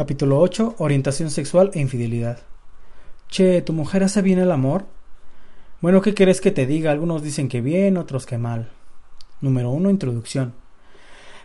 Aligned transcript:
Capítulo 0.00 0.40
8. 0.40 0.76
Orientación 0.78 1.30
sexual 1.30 1.72
e 1.74 1.78
infidelidad. 1.78 2.38
Che, 3.28 3.60
¿tu 3.60 3.74
mujer 3.74 4.02
hace 4.02 4.22
bien 4.22 4.38
el 4.38 4.50
amor? 4.50 4.86
Bueno, 5.82 6.00
¿qué 6.00 6.14
querés 6.14 6.40
que 6.40 6.50
te 6.50 6.64
diga? 6.64 6.90
Algunos 6.90 7.22
dicen 7.22 7.50
que 7.50 7.60
bien, 7.60 7.98
otros 7.98 8.24
que 8.24 8.38
mal. 8.38 8.70
Número 9.42 9.68
1. 9.68 9.90
Introducción. 9.90 10.54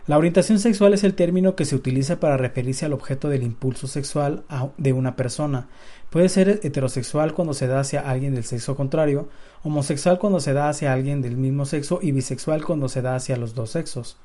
La 0.06 0.16
orientación 0.16 0.58
sexual 0.58 0.94
es 0.94 1.04
el 1.04 1.12
término 1.12 1.54
que 1.54 1.66
se 1.66 1.76
utiliza 1.76 2.18
para 2.18 2.38
referirse 2.38 2.86
al 2.86 2.94
objeto 2.94 3.28
del 3.28 3.42
impulso 3.42 3.88
sexual 3.88 4.44
de 4.78 4.94
una 4.94 5.16
persona. 5.16 5.68
Puede 6.08 6.30
ser 6.30 6.60
heterosexual 6.62 7.34
cuando 7.34 7.52
se 7.52 7.66
da 7.66 7.80
hacia 7.80 8.08
alguien 8.08 8.34
del 8.34 8.44
sexo 8.44 8.74
contrario, 8.74 9.28
homosexual 9.64 10.18
cuando 10.18 10.40
se 10.40 10.54
da 10.54 10.70
hacia 10.70 10.94
alguien 10.94 11.20
del 11.20 11.36
mismo 11.36 11.66
sexo 11.66 11.98
y 12.00 12.10
bisexual 12.12 12.64
cuando 12.64 12.88
se 12.88 13.02
da 13.02 13.16
hacia 13.16 13.36
los 13.36 13.54
dos 13.54 13.68
sexos. 13.72 14.16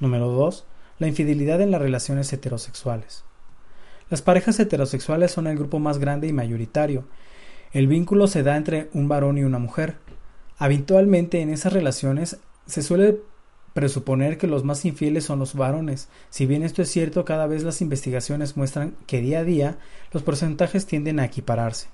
Número 0.00 0.26
2. 0.26 0.64
La 0.98 1.06
infidelidad 1.06 1.60
en 1.60 1.70
las 1.70 1.80
relaciones 1.80 2.32
heterosexuales. 2.32 3.29
Las 4.10 4.22
parejas 4.22 4.58
heterosexuales 4.58 5.30
son 5.30 5.46
el 5.46 5.56
grupo 5.56 5.78
más 5.78 5.98
grande 5.98 6.26
y 6.26 6.32
mayoritario. 6.32 7.04
El 7.72 7.86
vínculo 7.86 8.26
se 8.26 8.42
da 8.42 8.56
entre 8.56 8.90
un 8.92 9.06
varón 9.06 9.38
y 9.38 9.44
una 9.44 9.60
mujer. 9.60 9.98
Habitualmente 10.58 11.40
en 11.40 11.50
esas 11.50 11.72
relaciones 11.72 12.38
se 12.66 12.82
suele 12.82 13.20
presuponer 13.72 14.36
que 14.36 14.48
los 14.48 14.64
más 14.64 14.84
infieles 14.84 15.24
son 15.24 15.38
los 15.38 15.54
varones. 15.54 16.08
Si 16.28 16.44
bien 16.44 16.64
esto 16.64 16.82
es 16.82 16.90
cierto, 16.90 17.24
cada 17.24 17.46
vez 17.46 17.62
las 17.62 17.80
investigaciones 17.82 18.56
muestran 18.56 18.96
que 19.06 19.20
día 19.20 19.38
a 19.38 19.44
día 19.44 19.78
los 20.12 20.24
porcentajes 20.24 20.86
tienden 20.86 21.20
a 21.20 21.26
equipararse. 21.26 21.86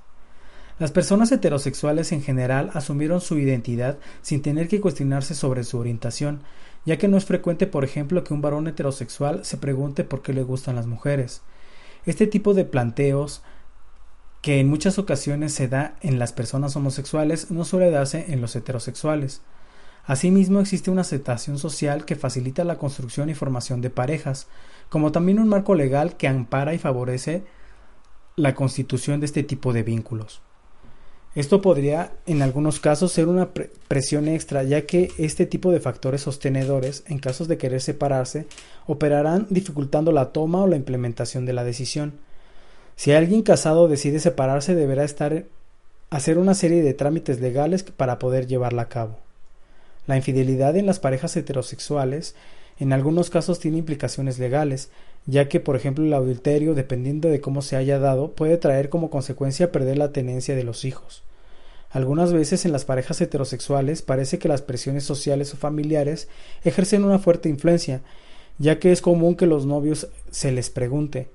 Las 0.79 0.93
personas 0.93 1.31
heterosexuales 1.33 2.13
en 2.13 2.23
general 2.23 2.71
asumieron 2.73 3.21
su 3.21 3.39
identidad 3.39 3.99
sin 4.23 4.41
tener 4.41 4.69
que 4.69 4.81
cuestionarse 4.81 5.35
sobre 5.35 5.65
su 5.65 5.79
orientación, 5.79 6.41
ya 6.87 6.97
que 6.97 7.09
no 7.09 7.19
es 7.19 7.27
frecuente, 7.27 7.67
por 7.67 7.85
ejemplo, 7.85 8.25
que 8.25 8.33
un 8.33 8.41
varón 8.41 8.69
heterosexual 8.69 9.45
se 9.45 9.59
pregunte 9.59 10.03
por 10.05 10.23
qué 10.23 10.33
le 10.33 10.43
gustan 10.43 10.77
las 10.77 10.87
mujeres. 10.87 11.43
Este 12.07 12.29
tipo 12.29 12.55
de 12.55 12.65
planteos 12.65 13.43
que 14.41 14.61
en 14.61 14.69
muchas 14.69 14.99
ocasiones 14.99 15.53
se 15.53 15.67
da 15.67 15.97
en 16.03 16.21
las 16.21 16.33
personas 16.33 16.77
homosexuales 16.77 17.51
no 17.51 17.65
suele 17.65 17.91
darse 17.91 18.27
en 18.33 18.41
los 18.41 18.55
heterosexuales. 18.55 19.43
Asimismo, 20.05 20.61
existe 20.61 20.93
una 20.93 21.01
aceptación 21.01 21.59
social 21.59 22.05
que 22.05 22.15
facilita 22.15 22.63
la 22.63 22.79
construcción 22.79 23.29
y 23.29 23.35
formación 23.35 23.81
de 23.81 23.91
parejas, 23.91 24.47
como 24.89 25.11
también 25.11 25.41
un 25.41 25.49
marco 25.49 25.75
legal 25.75 26.17
que 26.17 26.29
ampara 26.29 26.75
y 26.75 26.79
favorece 26.79 27.43
la 28.37 28.55
constitución 28.55 29.19
de 29.19 29.27
este 29.27 29.43
tipo 29.43 29.73
de 29.73 29.83
vínculos. 29.83 30.43
Esto 31.37 31.61
podría, 31.61 32.13
en 32.27 32.41
algunos 32.41 32.81
casos, 32.81 33.13
ser 33.13 33.29
una 33.29 33.51
presión 33.89 34.27
extra, 34.27 34.63
ya 34.63 34.87
que 34.87 35.11
este 35.19 35.45
tipo 35.45 35.71
de 35.71 35.81
factores 35.81 36.23
sostenedores, 36.23 37.05
en 37.09 37.19
casos 37.19 37.47
de 37.47 37.59
querer 37.59 37.83
separarse, 37.83 38.47
operarán 38.87 39.47
dificultando 39.51 40.13
la 40.13 40.33
toma 40.33 40.63
o 40.63 40.67
la 40.67 40.77
implementación 40.77 41.45
de 41.45 41.53
la 41.53 41.63
decisión. 41.63 42.15
Si 42.97 43.13
alguien 43.13 43.43
casado 43.43 43.87
decide 43.87 44.19
separarse, 44.19 44.75
deberá 44.75 45.05
estar 45.05 45.45
hacer 46.09 46.39
una 46.39 46.55
serie 46.55 46.83
de 46.83 46.95
trámites 46.95 47.39
legales 47.39 47.83
para 47.83 48.19
poder 48.19 48.47
llevarla 48.47 48.83
a 48.83 48.89
cabo. 48.89 49.19
La 50.07 50.17
infidelidad 50.17 50.75
en 50.77 50.87
las 50.87 51.01
parejas 51.01 51.37
heterosexuales 51.37 52.35
en 52.79 52.95
algunos 52.95 53.29
casos 53.29 53.59
tiene 53.59 53.79
implicaciones 53.79 54.39
legales, 54.39 54.91
ya 55.27 55.49
que, 55.49 55.59
por 55.59 55.75
ejemplo, 55.75 56.05
el 56.05 56.15
adulterio, 56.15 56.75
dependiendo 56.75 57.29
de 57.29 57.41
cómo 57.41 57.61
se 57.61 57.77
haya 57.77 57.99
dado, 57.99 58.33
puede 58.33 58.57
traer 58.57 58.89
como 58.89 59.11
consecuencia 59.11 59.73
perder 59.73 59.99
la 59.99 60.13
tenencia 60.13 60.55
de 60.55 60.63
los 60.63 60.85
hijos. 60.85 61.25
Algunas 61.91 62.33
veces 62.33 62.65
en 62.65 62.73
las 62.73 62.85
parejas 62.85 63.21
heterosexuales 63.21 64.03
parece 64.03 64.39
que 64.39 64.49
las 64.49 64.63
presiones 64.63 65.05
sociales 65.05 65.53
o 65.53 65.57
familiares 65.57 66.29
ejercen 66.65 67.05
una 67.05 67.19
fuerte 67.19 67.49
influencia, 67.49 68.03
ya 68.59 68.79
que 68.79 68.93
es 68.93 69.03
común 69.03 69.35
que 69.35 69.47
los 69.47 69.67
novios 69.67 70.09
se 70.31 70.53
les 70.53 70.71
pregunte 70.71 71.29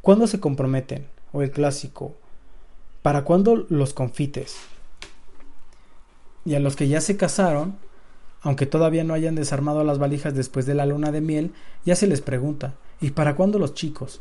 ¿Cuándo 0.00 0.26
se 0.26 0.40
comprometen? 0.40 1.06
o 1.32 1.42
el 1.42 1.50
clásico 1.50 2.14
¿Para 3.02 3.24
cuándo 3.24 3.66
los 3.68 3.92
confites? 3.92 4.56
Y 6.44 6.54
a 6.54 6.60
los 6.60 6.76
que 6.76 6.88
ya 6.88 7.00
se 7.00 7.16
casaron, 7.16 7.76
aunque 8.40 8.66
todavía 8.66 9.04
no 9.04 9.14
hayan 9.14 9.34
desarmado 9.34 9.84
las 9.84 9.98
valijas 9.98 10.34
después 10.34 10.66
de 10.66 10.74
la 10.74 10.86
luna 10.86 11.10
de 11.12 11.20
miel, 11.20 11.52
ya 11.84 11.96
se 11.96 12.06
les 12.06 12.20
pregunta 12.20 12.74
¿Y 13.00 13.10
para 13.10 13.36
cuándo 13.36 13.58
los 13.58 13.74
chicos? 13.74 14.20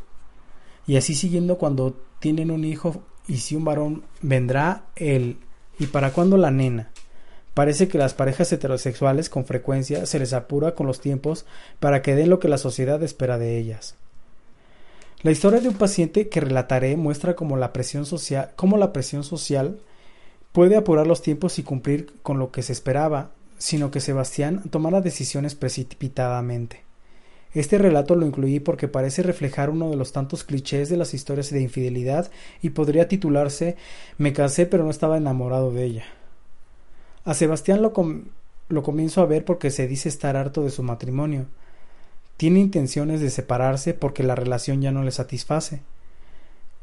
Y 0.87 0.97
así 0.97 1.15
siguiendo 1.15 1.57
cuando 1.57 1.97
tienen 2.19 2.51
un 2.51 2.63
hijo 2.65 3.03
y 3.27 3.37
si 3.37 3.55
un 3.55 3.65
varón 3.65 4.03
vendrá 4.21 4.85
él 4.95 5.37
y 5.79 5.87
para 5.87 6.11
cuándo 6.11 6.37
la 6.37 6.51
nena. 6.51 6.91
Parece 7.53 7.87
que 7.87 7.97
las 7.97 8.13
parejas 8.13 8.51
heterosexuales 8.51 9.29
con 9.29 9.45
frecuencia 9.45 10.05
se 10.05 10.19
les 10.19 10.33
apura 10.33 10.75
con 10.75 10.87
los 10.87 10.99
tiempos 10.99 11.45
para 11.79 12.01
que 12.01 12.15
den 12.15 12.29
lo 12.29 12.39
que 12.39 12.49
la 12.49 12.57
sociedad 12.57 13.01
espera 13.01 13.37
de 13.37 13.57
ellas. 13.57 13.95
La 15.21 15.31
historia 15.31 15.61
de 15.61 15.69
un 15.69 15.75
paciente 15.75 16.27
que 16.27 16.41
relataré 16.41 16.97
muestra 16.97 17.35
cómo 17.35 17.57
la 17.57 17.73
presión 17.73 18.05
social, 18.05 18.51
cómo 18.55 18.77
la 18.77 18.93
presión 18.93 19.23
social 19.23 19.79
puede 20.51 20.75
apurar 20.75 21.07
los 21.07 21.21
tiempos 21.21 21.57
y 21.57 21.63
cumplir 21.63 22.13
con 22.21 22.39
lo 22.39 22.51
que 22.51 22.61
se 22.61 22.73
esperaba, 22.73 23.31
sino 23.57 23.89
que 23.89 24.01
Sebastián 24.01 24.63
tomara 24.69 25.01
decisiones 25.01 25.55
precipitadamente. 25.55 26.84
Este 27.55 27.77
relato 27.77 28.15
lo 28.15 28.25
incluí 28.25 28.59
porque 28.59 28.89
parece 28.89 29.23
reflejar 29.23 29.69
uno 29.69 29.89
de 29.89 29.95
los 29.95 30.11
tantos 30.11 30.43
clichés 30.43 30.89
de 30.89 30.97
las 30.97 31.13
historias 31.13 31.49
de 31.51 31.61
infidelidad 31.61 32.29
y 32.61 32.71
podría 32.71 33.07
titularse 33.07 33.77
Me 34.17 34.33
casé 34.33 34.65
pero 34.65 34.83
no 34.83 34.91
estaba 34.91 35.15
enamorado 35.15 35.71
de 35.71 35.85
ella. 35.85 36.03
A 37.23 37.33
Sebastián 37.33 37.81
lo, 37.81 37.93
comienzo 38.83 39.21
a 39.21 39.25
ver 39.25 39.45
porque 39.45 39.71
se 39.71 39.87
dice 39.87 40.09
estar 40.09 40.35
harto 40.35 40.63
de 40.63 40.69
su 40.69 40.83
matrimonio. 40.83 41.45
Tiene 42.35 42.59
intenciones 42.59 43.21
de 43.21 43.29
separarse 43.29 43.93
porque 43.93 44.21
la 44.21 44.35
relación 44.35 44.81
ya 44.81 44.91
no 44.91 45.03
le 45.03 45.11
satisface. 45.11 45.81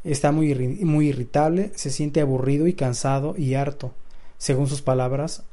Está 0.04 0.32
muy, 0.32 0.54
muy 0.82 1.08
irritable, 1.08 1.70
se 1.74 1.90
siente 1.90 2.22
aburrido 2.22 2.66
y 2.66 2.72
cansado 2.72 3.34
y 3.36 3.54
harto, 3.54 3.92
según 4.38 4.68
sus 4.68 4.80
palabras, 4.80 5.44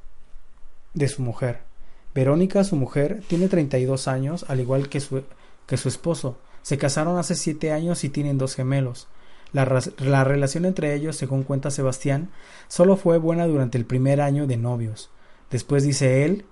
de 0.93 1.09
su 1.09 1.21
mujer. 1.21 1.68
Verónica, 2.13 2.63
su 2.63 2.75
mujer, 2.75 3.21
tiene 3.27 3.47
32 3.47 4.07
años, 4.07 4.45
al 4.47 4.59
igual 4.59 4.89
que 4.89 4.99
su, 4.99 5.23
que 5.67 5.77
su 5.77 5.87
esposo. 5.87 6.37
Se 6.61 6.77
casaron 6.77 7.17
hace 7.17 7.35
siete 7.35 7.71
años 7.71 8.03
y 8.03 8.09
tienen 8.09 8.37
dos 8.37 8.55
gemelos. 8.55 9.07
La, 9.51 9.81
la, 9.97 10.23
relación 10.23 10.65
entre 10.65 10.93
ellos, 10.93 11.15
según 11.15 11.43
cuenta 11.43 11.71
Sebastián, 11.71 12.29
solo 12.67 12.97
fue 12.97 13.17
buena 13.17 13.47
durante 13.47 13.77
el 13.77 13.85
primer 13.85 14.21
año 14.21 14.47
de 14.47 14.57
novios. 14.57 15.09
Después 15.49 15.83
dice 15.83 16.25
él, 16.25 16.45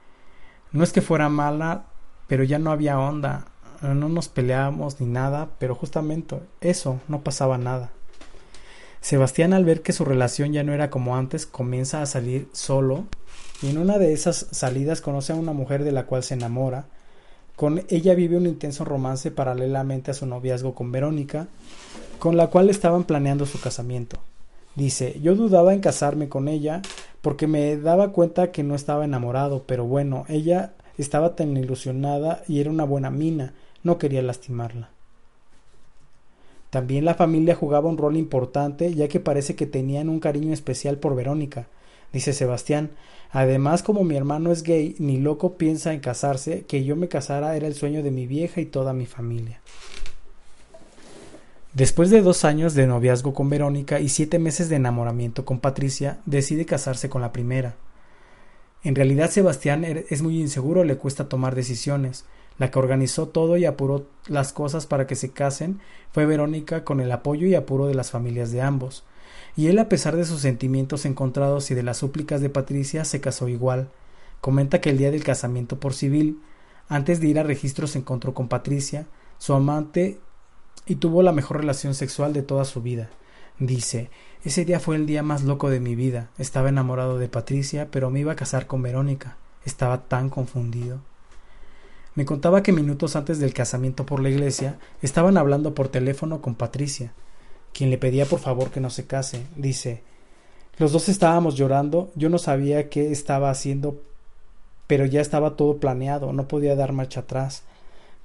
no 0.72 0.84
es 0.84 0.92
que 0.94 1.02
fuera 1.02 1.30
mala, 1.30 1.86
pero 2.28 2.44
ya 2.44 2.60
no 2.60 2.72
había 2.72 3.00
onda, 3.00 3.48
no 3.82 4.10
nos 4.10 4.30
peleábamos 4.30 5.00
ni 5.00 5.08
nada, 5.08 5.50
pero 5.60 5.76
justamente 5.76 6.40
eso, 6.62 7.00
no 7.08 7.22
pasaba 7.22 7.58
nada. 7.58 7.92
Sebastián 9.02 9.54
al 9.54 9.66
ver 9.66 9.84
que 9.84 9.94
su 9.94 10.04
relación 10.04 10.52
ya 10.54 10.64
no 10.64 10.74
era 10.74 10.90
como 10.90 11.16
antes, 11.16 11.46
comienza 11.46 12.02
a 12.02 12.08
salir 12.08 12.50
solo 12.52 13.06
y 13.62 13.70
en 13.70 13.78
una 13.78 13.98
de 13.98 14.14
esas 14.14 14.48
salidas 14.52 15.02
conoce 15.02 15.34
a 15.34 15.36
una 15.36 15.54
mujer 15.54 15.84
de 15.84 15.92
la 15.92 16.06
cual 16.06 16.24
se 16.24 16.36
enamora. 16.36 16.86
Con 17.56 17.84
ella 17.90 18.14
vive 18.14 18.38
un 18.38 18.46
intenso 18.46 18.86
romance 18.86 19.32
paralelamente 19.32 20.12
a 20.12 20.14
su 20.14 20.26
noviazgo 20.28 20.76
con 20.76 20.92
Verónica, 20.92 21.48
con 22.20 22.38
la 22.38 22.48
cual 22.48 22.70
estaban 22.70 23.04
planeando 23.04 23.46
su 23.46 23.60
casamiento. 23.60 24.20
Dice, 24.76 25.20
yo 25.22 25.36
dudaba 25.36 25.74
en 25.74 25.80
casarme 25.80 26.30
con 26.30 26.48
ella 26.48 26.84
porque 27.22 27.48
me 27.48 27.78
daba 27.78 28.12
cuenta 28.12 28.52
que 28.52 28.64
no 28.64 28.76
estaba 28.76 29.06
enamorado, 29.06 29.64
pero 29.66 29.86
bueno, 29.86 30.26
ella 30.30 30.74
estaba 31.00 31.36
tan 31.36 31.58
ilusionada 31.58 32.44
y 32.48 32.60
era 32.60 32.70
una 32.70 32.84
buena 32.84 33.10
mina, 33.10 33.54
no 33.84 33.98
quería 33.98 34.22
lastimarla. 34.22 34.92
También 36.70 37.06
la 37.06 37.16
familia 37.16 37.56
jugaba 37.56 37.90
un 37.90 37.98
rol 37.98 38.18
importante, 38.18 38.94
ya 38.94 39.08
que 39.08 39.20
parece 39.20 39.56
que 39.56 39.66
tenían 39.66 40.10
un 40.10 40.20
cariño 40.20 40.54
especial 40.54 40.98
por 40.98 41.16
Verónica, 41.16 41.68
dice 42.14 42.34
Sebastián. 42.34 42.92
Además, 43.32 43.84
como 43.84 44.04
mi 44.04 44.16
hermano 44.16 44.52
es 44.52 44.64
gay, 44.64 44.96
ni 45.00 45.18
loco 45.18 45.58
piensa 45.58 45.94
en 45.94 46.00
casarse, 46.00 46.66
que 46.68 46.84
yo 46.84 46.96
me 46.96 47.10
casara 47.10 47.56
era 47.56 47.68
el 47.68 47.76
sueño 47.76 48.04
de 48.04 48.12
mi 48.12 48.26
vieja 48.26 48.62
y 48.62 48.66
toda 48.66 48.94
mi 48.94 49.06
familia. 49.06 49.62
Después 51.74 52.10
de 52.10 52.22
dos 52.22 52.44
años 52.46 52.74
de 52.74 52.88
noviazgo 52.88 53.34
con 53.34 53.50
Verónica 53.50 54.00
y 54.00 54.10
siete 54.10 54.40
meses 54.40 54.70
de 54.70 54.78
enamoramiento 54.78 55.46
con 55.46 55.60
Patricia, 55.60 56.18
decide 56.26 56.66
casarse 56.66 57.10
con 57.10 57.22
la 57.22 57.32
primera. 57.32 57.76
En 58.84 58.96
realidad 58.96 59.30
Sebastián 59.30 59.84
er, 59.84 60.06
es 60.10 60.22
muy 60.22 60.40
inseguro, 60.40 60.84
le 60.84 60.98
cuesta 60.98 61.30
tomar 61.30 61.54
decisiones. 61.54 62.26
La 62.58 62.72
que 62.72 62.80
organizó 62.80 63.28
todo 63.28 63.58
y 63.58 63.66
apuró 63.66 64.08
las 64.28 64.54
cosas 64.54 64.88
para 64.88 65.06
que 65.06 65.16
se 65.16 65.32
casen 65.32 65.80
fue 66.12 66.26
Verónica 66.26 66.84
con 66.84 67.00
el 67.00 67.12
apoyo 67.12 67.46
y 67.46 67.54
apuro 67.54 67.86
de 67.86 67.94
las 67.94 68.10
familias 68.10 68.52
de 68.52 68.62
ambos. 68.62 69.04
Y 69.58 69.68
él, 69.68 69.80
a 69.80 69.90
pesar 69.90 70.16
de 70.16 70.24
sus 70.24 70.40
sentimientos 70.42 71.06
encontrados 71.06 71.72
y 71.72 71.76
de 71.76 71.82
las 71.82 71.98
súplicas 71.98 72.42
de 72.42 72.50
Patricia, 72.50 73.04
se 73.04 73.20
casó 73.20 73.50
igual. 73.50 73.90
Comenta 74.40 74.80
que 74.80 74.92
el 74.92 75.00
día 75.00 75.10
del 75.10 75.24
casamiento 75.24 75.80
por 75.80 75.96
civil, 75.96 76.40
antes 76.88 77.20
de 77.20 77.28
ir 77.28 77.40
a 77.40 77.44
registro, 77.44 77.88
se 77.88 77.98
encontró 77.98 78.36
con 78.36 78.48
Patricia, 78.48 79.08
su 79.40 79.54
amante, 79.54 80.20
y 80.86 80.96
tuvo 80.96 81.24
la 81.24 81.32
mejor 81.32 81.58
relación 81.58 81.96
sexual 81.96 82.34
de 82.34 82.44
toda 82.44 82.66
su 82.66 82.84
vida. 82.84 83.10
Dice 83.58 84.12
Ese 84.44 84.64
día 84.64 84.80
fue 84.80 84.96
el 84.96 85.08
día 85.08 85.24
más 85.24 85.44
loco 85.44 85.72
de 85.72 85.80
mi 85.80 85.96
vida. 85.96 86.30
Estaba 86.38 86.70
enamorado 86.70 87.18
de 87.18 87.28
Patricia, 87.28 87.90
pero 87.90 88.12
me 88.12 88.20
iba 88.20 88.34
a 88.34 88.38
casar 88.38 88.68
con 88.68 88.84
Verónica. 88.84 89.38
Estaba 89.66 90.04
tan 90.04 90.30
confundido. 90.30 91.00
Me 92.14 92.26
contaba 92.26 92.62
que 92.62 92.72
minutos 92.72 93.16
antes 93.16 93.40
del 93.40 93.56
casamiento 93.56 94.06
por 94.06 94.22
la 94.22 94.30
iglesia 94.30 94.78
estaban 95.02 95.36
hablando 95.36 95.74
por 95.74 95.88
teléfono 95.88 96.42
con 96.42 96.54
Patricia, 96.56 97.14
quien 97.78 97.92
le 97.92 98.00
pedía 98.00 98.26
por 98.26 98.40
favor 98.40 98.72
que 98.72 98.80
no 98.80 98.90
se 98.90 99.06
case. 99.06 99.44
Dice 99.56 100.02
Los 100.80 100.92
dos 100.92 101.10
estábamos 101.10 101.54
llorando, 101.56 102.10
yo 102.16 102.28
no 102.28 102.40
sabía 102.40 102.90
qué 102.90 103.12
estaba 103.12 103.52
haciendo, 103.52 104.02
pero 104.88 105.06
ya 105.06 105.22
estaba 105.22 105.56
todo 105.56 105.78
planeado, 105.78 106.34
no 106.34 106.48
podía 106.48 106.76
dar 106.76 106.92
marcha 106.92 107.20
atrás. 107.20 107.62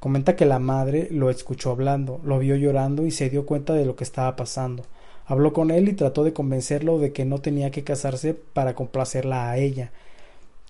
Comenta 0.01 0.37
que 0.37 0.47
la 0.47 0.59
madre 0.59 1.09
lo 1.11 1.29
escuchó 1.29 1.71
hablando, 1.71 2.19
lo 2.25 2.39
vio 2.39 2.57
llorando 2.57 3.05
y 3.05 3.11
se 3.11 3.29
dio 3.29 3.45
cuenta 3.45 3.75
de 3.75 3.85
lo 3.85 3.95
que 3.95 4.05
estaba 4.05 4.37
pasando. 4.37 4.85
Habló 5.27 5.53
con 5.53 5.71
él 5.71 5.87
y 5.91 5.93
trató 5.93 6.25
de 6.25 6.33
convencerlo 6.33 6.99
de 6.99 7.13
que 7.13 7.27
no 7.27 7.43
tenía 7.43 7.71
que 7.71 7.85
casarse 7.85 8.33
para 8.33 8.75
complacerla 8.75 9.51
a 9.51 9.59
ella, 9.59 9.93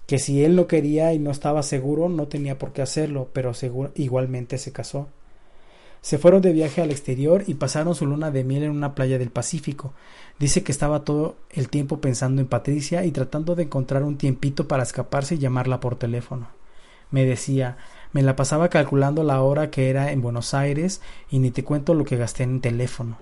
que 0.08 0.18
si 0.18 0.42
él 0.44 0.56
no 0.56 0.66
quería 0.66 1.14
y 1.14 1.20
no 1.20 1.30
estaba 1.30 1.62
seguro 1.62 2.08
no 2.08 2.26
tenía 2.26 2.58
por 2.58 2.72
qué 2.72 2.82
hacerlo, 2.82 3.28
pero 3.32 3.52
igualmente 3.94 4.58
se 4.58 4.72
casó. 4.72 5.06
Se 6.02 6.18
fueron 6.18 6.42
de 6.42 6.52
viaje 6.52 6.82
al 6.82 6.90
exterior 6.90 7.44
y 7.46 7.54
pasaron 7.54 7.94
su 7.94 8.06
luna 8.06 8.32
de 8.32 8.42
miel 8.42 8.64
en 8.64 8.72
una 8.72 8.94
playa 8.94 9.18
del 9.18 9.30
Pacífico. 9.30 9.94
Dice 10.38 10.64
que 10.64 10.72
estaba 10.72 11.04
todo 11.04 11.36
el 11.50 11.68
tiempo 11.68 12.00
pensando 12.00 12.42
en 12.42 12.48
Patricia 12.48 13.04
y 13.04 13.12
tratando 13.12 13.54
de 13.54 13.62
encontrar 13.62 14.02
un 14.02 14.18
tiempito 14.18 14.66
para 14.66 14.82
escaparse 14.82 15.36
y 15.36 15.38
llamarla 15.38 15.78
por 15.78 15.94
teléfono. 15.96 16.48
Me 17.12 17.24
decía, 17.24 17.76
me 18.12 18.22
la 18.22 18.34
pasaba 18.34 18.68
calculando 18.68 19.22
la 19.22 19.40
hora 19.42 19.70
que 19.70 19.90
era 19.90 20.10
en 20.10 20.22
Buenos 20.22 20.54
Aires 20.54 21.00
y 21.30 21.38
ni 21.38 21.52
te 21.52 21.62
cuento 21.62 21.94
lo 21.94 22.04
que 22.04 22.16
gasté 22.16 22.42
en 22.42 22.60
teléfono. 22.60 23.18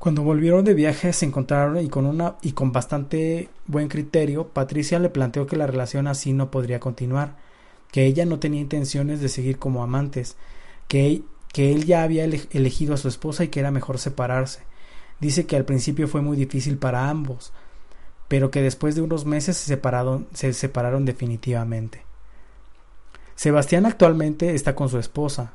Cuando 0.00 0.22
volvieron 0.22 0.64
de 0.64 0.74
viaje 0.74 1.12
se 1.12 1.24
encontraron 1.24 1.78
y 1.78 1.88
con 1.88 2.04
una 2.04 2.34
y 2.42 2.52
con 2.52 2.72
bastante 2.72 3.48
buen 3.66 3.86
criterio, 3.88 4.48
Patricia 4.48 4.98
le 4.98 5.08
planteó 5.08 5.46
que 5.46 5.56
la 5.56 5.66
relación 5.68 6.08
así 6.08 6.32
no 6.32 6.50
podría 6.50 6.80
continuar, 6.80 7.36
que 7.92 8.06
ella 8.06 8.26
no 8.26 8.40
tenía 8.40 8.60
intenciones 8.60 9.20
de 9.20 9.28
seguir 9.28 9.58
como 9.58 9.82
amantes, 9.82 10.36
que, 10.88 11.22
que 11.56 11.72
él 11.72 11.86
ya 11.86 12.02
había 12.02 12.24
elegido 12.24 12.92
a 12.92 12.98
su 12.98 13.08
esposa 13.08 13.42
y 13.42 13.48
que 13.48 13.60
era 13.60 13.70
mejor 13.70 13.96
separarse. 13.96 14.60
Dice 15.20 15.46
que 15.46 15.56
al 15.56 15.64
principio 15.64 16.06
fue 16.06 16.20
muy 16.20 16.36
difícil 16.36 16.76
para 16.76 17.08
ambos, 17.08 17.50
pero 18.28 18.50
que 18.50 18.60
después 18.60 18.94
de 18.94 19.00
unos 19.00 19.24
meses 19.24 19.56
se 19.56 19.64
separaron, 19.64 20.26
se 20.34 20.52
separaron 20.52 21.06
definitivamente. 21.06 22.02
Sebastián 23.36 23.86
actualmente 23.86 24.54
está 24.54 24.74
con 24.74 24.90
su 24.90 24.98
esposa. 24.98 25.54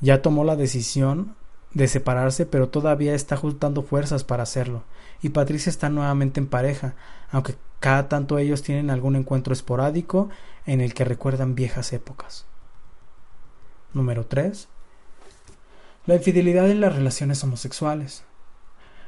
Ya 0.00 0.22
tomó 0.22 0.44
la 0.44 0.54
decisión 0.54 1.34
de 1.74 1.88
separarse, 1.88 2.46
pero 2.46 2.68
todavía 2.68 3.12
está 3.12 3.36
juntando 3.36 3.82
fuerzas 3.82 4.22
para 4.22 4.44
hacerlo. 4.44 4.84
Y 5.22 5.30
Patricia 5.30 5.70
está 5.70 5.88
nuevamente 5.88 6.38
en 6.38 6.46
pareja, 6.46 6.94
aunque 7.32 7.56
cada 7.80 8.08
tanto 8.08 8.38
ellos 8.38 8.62
tienen 8.62 8.90
algún 8.90 9.16
encuentro 9.16 9.52
esporádico 9.52 10.30
en 10.66 10.80
el 10.80 10.94
que 10.94 11.04
recuerdan 11.04 11.56
viejas 11.56 11.92
épocas. 11.92 12.46
Número 13.92 14.24
3. 14.24 14.68
La 16.04 16.16
infidelidad 16.16 16.68
en 16.68 16.80
las 16.80 16.96
relaciones 16.96 17.44
homosexuales. 17.44 18.24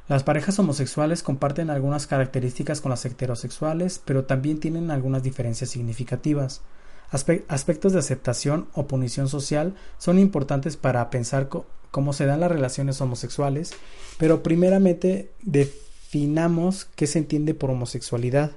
Las 0.07 0.23
parejas 0.23 0.61
homosexuales 0.61 1.25
comparten 1.25 1.69
algunas 1.69 2.07
características 2.07 2.81
con 2.81 2.91
las 2.91 3.05
heterosexuales, 3.05 4.01
pero 4.05 4.27
también 4.27 4.61
tienen 4.61 4.93
algunas 4.93 5.25
diferencias 5.25 5.71
significativas. 5.71 6.63
aspectos 7.11 7.95
de 7.95 7.99
aceptación 7.99 8.69
o 8.75 8.87
punición 8.87 9.29
social 9.29 9.75
son 9.99 10.21
importantes 10.21 10.77
para 10.77 11.11
pensar 11.11 11.49
cómo 11.91 12.13
se 12.13 12.27
dan 12.27 12.39
las 12.39 12.53
relaciones 12.53 13.01
homosexuales, 13.01 13.73
pero 14.17 14.45
primeramente 14.45 15.33
definamos 15.43 16.85
qué 16.95 17.09
se 17.09 17.19
entiende 17.19 17.55
por 17.55 17.73
homosexualidad. 17.73 18.53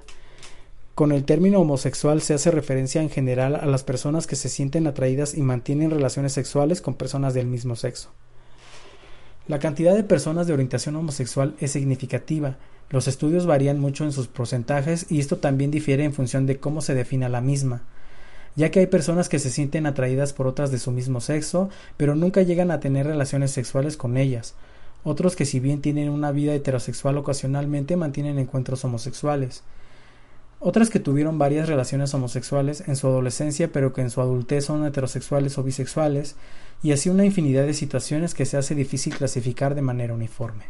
Con 0.94 1.10
el 1.10 1.24
término 1.24 1.58
homosexual 1.58 2.22
se 2.22 2.34
hace 2.34 2.52
referencia 2.52 3.02
en 3.02 3.10
general 3.10 3.56
a 3.56 3.66
las 3.66 3.82
personas 3.82 4.28
que 4.28 4.36
se 4.36 4.48
sienten 4.48 4.86
atraídas 4.86 5.34
y 5.34 5.42
mantienen 5.42 5.90
relaciones 5.90 6.34
sexuales 6.34 6.80
con 6.80 6.94
personas 6.94 7.34
del 7.34 7.48
mismo 7.48 7.74
sexo. 7.74 8.12
La 9.48 9.58
cantidad 9.58 9.94
de 9.96 10.04
personas 10.04 10.46
de 10.46 10.52
orientación 10.52 10.94
homosexual 10.96 11.54
es 11.58 11.72
significativa. 11.72 12.56
Los 12.90 13.08
estudios 13.08 13.46
varían 13.46 13.80
mucho 13.80 14.04
en 14.04 14.12
sus 14.12 14.28
porcentajes 14.28 15.06
y 15.10 15.18
esto 15.18 15.38
también 15.38 15.70
difiere 15.70 16.04
en 16.04 16.12
función 16.12 16.46
de 16.46 16.58
cómo 16.58 16.80
se 16.80 16.94
defina 16.94 17.28
la 17.28 17.40
misma 17.40 17.82
ya 18.58 18.72
que 18.72 18.80
hay 18.80 18.88
personas 18.88 19.28
que 19.28 19.38
se 19.38 19.50
sienten 19.50 19.86
atraídas 19.86 20.32
por 20.32 20.48
otras 20.48 20.72
de 20.72 20.80
su 20.80 20.90
mismo 20.90 21.20
sexo, 21.20 21.70
pero 21.96 22.16
nunca 22.16 22.42
llegan 22.42 22.72
a 22.72 22.80
tener 22.80 23.06
relaciones 23.06 23.52
sexuales 23.52 23.96
con 23.96 24.16
ellas. 24.16 24.54
Otros 25.04 25.36
que 25.36 25.46
si 25.46 25.60
bien 25.60 25.80
tienen 25.80 26.08
una 26.08 26.32
vida 26.32 26.52
heterosexual 26.54 27.18
ocasionalmente 27.18 27.94
mantienen 27.94 28.36
encuentros 28.40 28.84
homosexuales. 28.84 29.62
Otras 30.58 30.90
que 30.90 30.98
tuvieron 30.98 31.38
varias 31.38 31.68
relaciones 31.68 32.12
homosexuales 32.14 32.82
en 32.88 32.96
su 32.96 33.06
adolescencia 33.06 33.70
pero 33.70 33.92
que 33.92 34.00
en 34.00 34.10
su 34.10 34.20
adultez 34.20 34.64
son 34.64 34.84
heterosexuales 34.84 35.56
o 35.56 35.62
bisexuales, 35.62 36.34
y 36.82 36.92
así 36.92 37.10
una 37.10 37.24
infinidad 37.24 37.66
de 37.66 37.74
situaciones 37.74 38.34
que 38.34 38.46
se 38.46 38.56
hace 38.56 38.74
difícil 38.74 39.14
clasificar 39.14 39.74
de 39.74 39.82
manera 39.82 40.14
uniforme. 40.14 40.64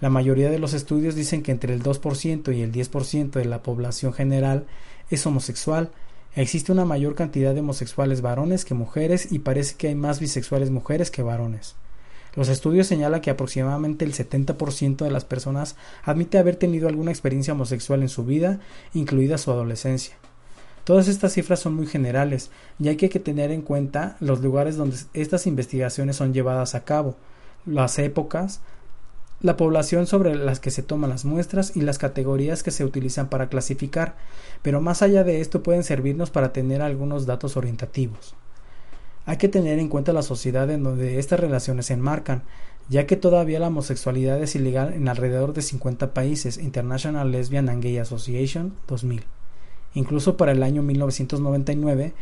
La 0.00 0.10
mayoría 0.10 0.50
de 0.50 0.58
los 0.58 0.74
estudios 0.74 1.14
dicen 1.14 1.42
que 1.42 1.52
entre 1.52 1.72
el 1.72 1.82
2% 1.82 2.54
y 2.54 2.62
el 2.62 2.72
10% 2.72 3.30
de 3.30 3.44
la 3.44 3.62
población 3.62 4.12
general 4.12 4.66
es 5.10 5.26
homosexual, 5.26 5.90
Existe 6.36 6.70
una 6.70 6.84
mayor 6.84 7.14
cantidad 7.14 7.54
de 7.54 7.60
homosexuales 7.60 8.20
varones 8.20 8.66
que 8.66 8.74
mujeres 8.74 9.32
y 9.32 9.38
parece 9.38 9.76
que 9.76 9.88
hay 9.88 9.94
más 9.94 10.20
bisexuales 10.20 10.68
mujeres 10.68 11.10
que 11.10 11.22
varones. 11.22 11.76
Los 12.34 12.50
estudios 12.50 12.86
señalan 12.86 13.22
que 13.22 13.30
aproximadamente 13.30 14.04
el 14.04 14.12
70% 14.12 14.96
de 14.98 15.10
las 15.10 15.24
personas 15.24 15.76
admite 16.02 16.36
haber 16.36 16.56
tenido 16.56 16.88
alguna 16.88 17.10
experiencia 17.10 17.54
homosexual 17.54 18.02
en 18.02 18.10
su 18.10 18.26
vida, 18.26 18.60
incluida 18.92 19.38
su 19.38 19.50
adolescencia. 19.50 20.16
Todas 20.86 21.08
estas 21.08 21.32
cifras 21.32 21.58
son 21.58 21.74
muy 21.74 21.88
generales, 21.88 22.52
ya 22.78 22.96
que 22.96 23.06
hay 23.06 23.10
que 23.10 23.18
tener 23.18 23.50
en 23.50 23.62
cuenta 23.62 24.16
los 24.20 24.40
lugares 24.40 24.76
donde 24.76 24.96
estas 25.14 25.48
investigaciones 25.48 26.14
son 26.14 26.32
llevadas 26.32 26.76
a 26.76 26.84
cabo, 26.84 27.16
las 27.66 27.98
épocas, 27.98 28.60
la 29.40 29.56
población 29.56 30.06
sobre 30.06 30.36
las 30.36 30.60
que 30.60 30.70
se 30.70 30.84
toman 30.84 31.10
las 31.10 31.24
muestras 31.24 31.76
y 31.76 31.80
las 31.80 31.98
categorías 31.98 32.62
que 32.62 32.70
se 32.70 32.84
utilizan 32.84 33.28
para 33.28 33.48
clasificar, 33.48 34.14
pero 34.62 34.80
más 34.80 35.02
allá 35.02 35.24
de 35.24 35.40
esto 35.40 35.60
pueden 35.60 35.82
servirnos 35.82 36.30
para 36.30 36.52
tener 36.52 36.82
algunos 36.82 37.26
datos 37.26 37.56
orientativos. 37.56 38.36
Hay 39.24 39.38
que 39.38 39.48
tener 39.48 39.80
en 39.80 39.88
cuenta 39.88 40.12
la 40.12 40.22
sociedad 40.22 40.70
en 40.70 40.84
donde 40.84 41.18
estas 41.18 41.40
relaciones 41.40 41.86
se 41.86 41.94
enmarcan, 41.94 42.44
ya 42.88 43.08
que 43.08 43.16
todavía 43.16 43.58
la 43.58 43.66
homosexualidad 43.66 44.40
es 44.40 44.54
ilegal 44.54 44.92
en 44.92 45.08
alrededor 45.08 45.52
de 45.52 45.62
50 45.62 46.14
países, 46.14 46.58
International 46.58 47.32
Lesbian 47.32 47.68
and 47.68 47.82
Gay 47.82 47.98
Association 47.98 48.74
2000. 48.86 49.24
Incluso 49.96 50.36
para 50.36 50.52
el 50.52 50.62
año 50.62 50.82
1999, 50.82 52.12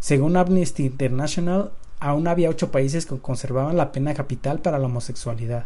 según 0.00 0.36
Amnesty 0.36 0.84
International, 0.84 1.72
aún 1.98 2.28
había 2.28 2.50
ocho 2.50 2.70
países 2.70 3.06
que 3.06 3.18
conservaban 3.18 3.78
la 3.78 3.90
pena 3.90 4.12
capital 4.12 4.60
para 4.60 4.78
la 4.78 4.84
homosexualidad. 4.84 5.64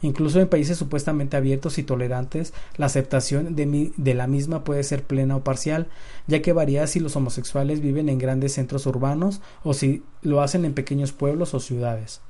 Incluso 0.00 0.38
en 0.38 0.46
países 0.46 0.78
supuestamente 0.78 1.36
abiertos 1.36 1.78
y 1.78 1.82
tolerantes, 1.82 2.54
la 2.76 2.86
aceptación 2.86 3.56
de, 3.56 3.90
de, 3.96 4.14
la 4.14 4.28
misma 4.28 4.62
puede 4.62 4.84
ser 4.84 5.02
plena 5.02 5.34
o 5.34 5.42
parcial, 5.42 5.88
ya 6.28 6.40
que 6.40 6.52
varía 6.52 6.86
si 6.86 7.00
los 7.00 7.16
homosexuales 7.16 7.80
viven 7.80 8.08
en 8.08 8.18
grandes 8.18 8.52
centros 8.52 8.86
urbanos 8.86 9.40
o 9.64 9.74
si 9.74 10.04
lo 10.22 10.40
hacen 10.40 10.64
en 10.64 10.74
pequeños 10.74 11.10
pueblos 11.10 11.52
o 11.52 11.58
ciudades. 11.58 12.20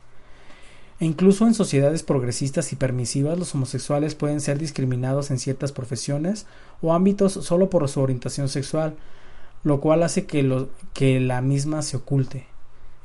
E 0.99 1.05
incluso 1.05 1.47
en 1.47 1.55
sociedades 1.55 2.03
progresistas 2.03 2.73
y 2.73 2.77
permisivas, 2.77 3.39
los 3.39 3.55
homosexuales 3.55 4.15
pueden 4.15 4.41
ser 4.41 4.59
discriminados 4.59 5.31
en 5.31 5.39
ciertas 5.39 5.73
profesiones 5.73 6.47
o 6.81 6.95
ámbitos 6.95 7.33
solo 7.33 7.69
por 7.69 7.87
su 7.89 8.01
orientación 8.01 8.49
sexual, 8.49 8.97
lo 9.63 9.81
cual 9.81 10.03
hace 10.03 10.27
que, 10.27 10.67
que 10.95 11.21
la 11.21 11.43
misma 11.43 11.83
se 11.83 11.97
oculte 11.97 12.47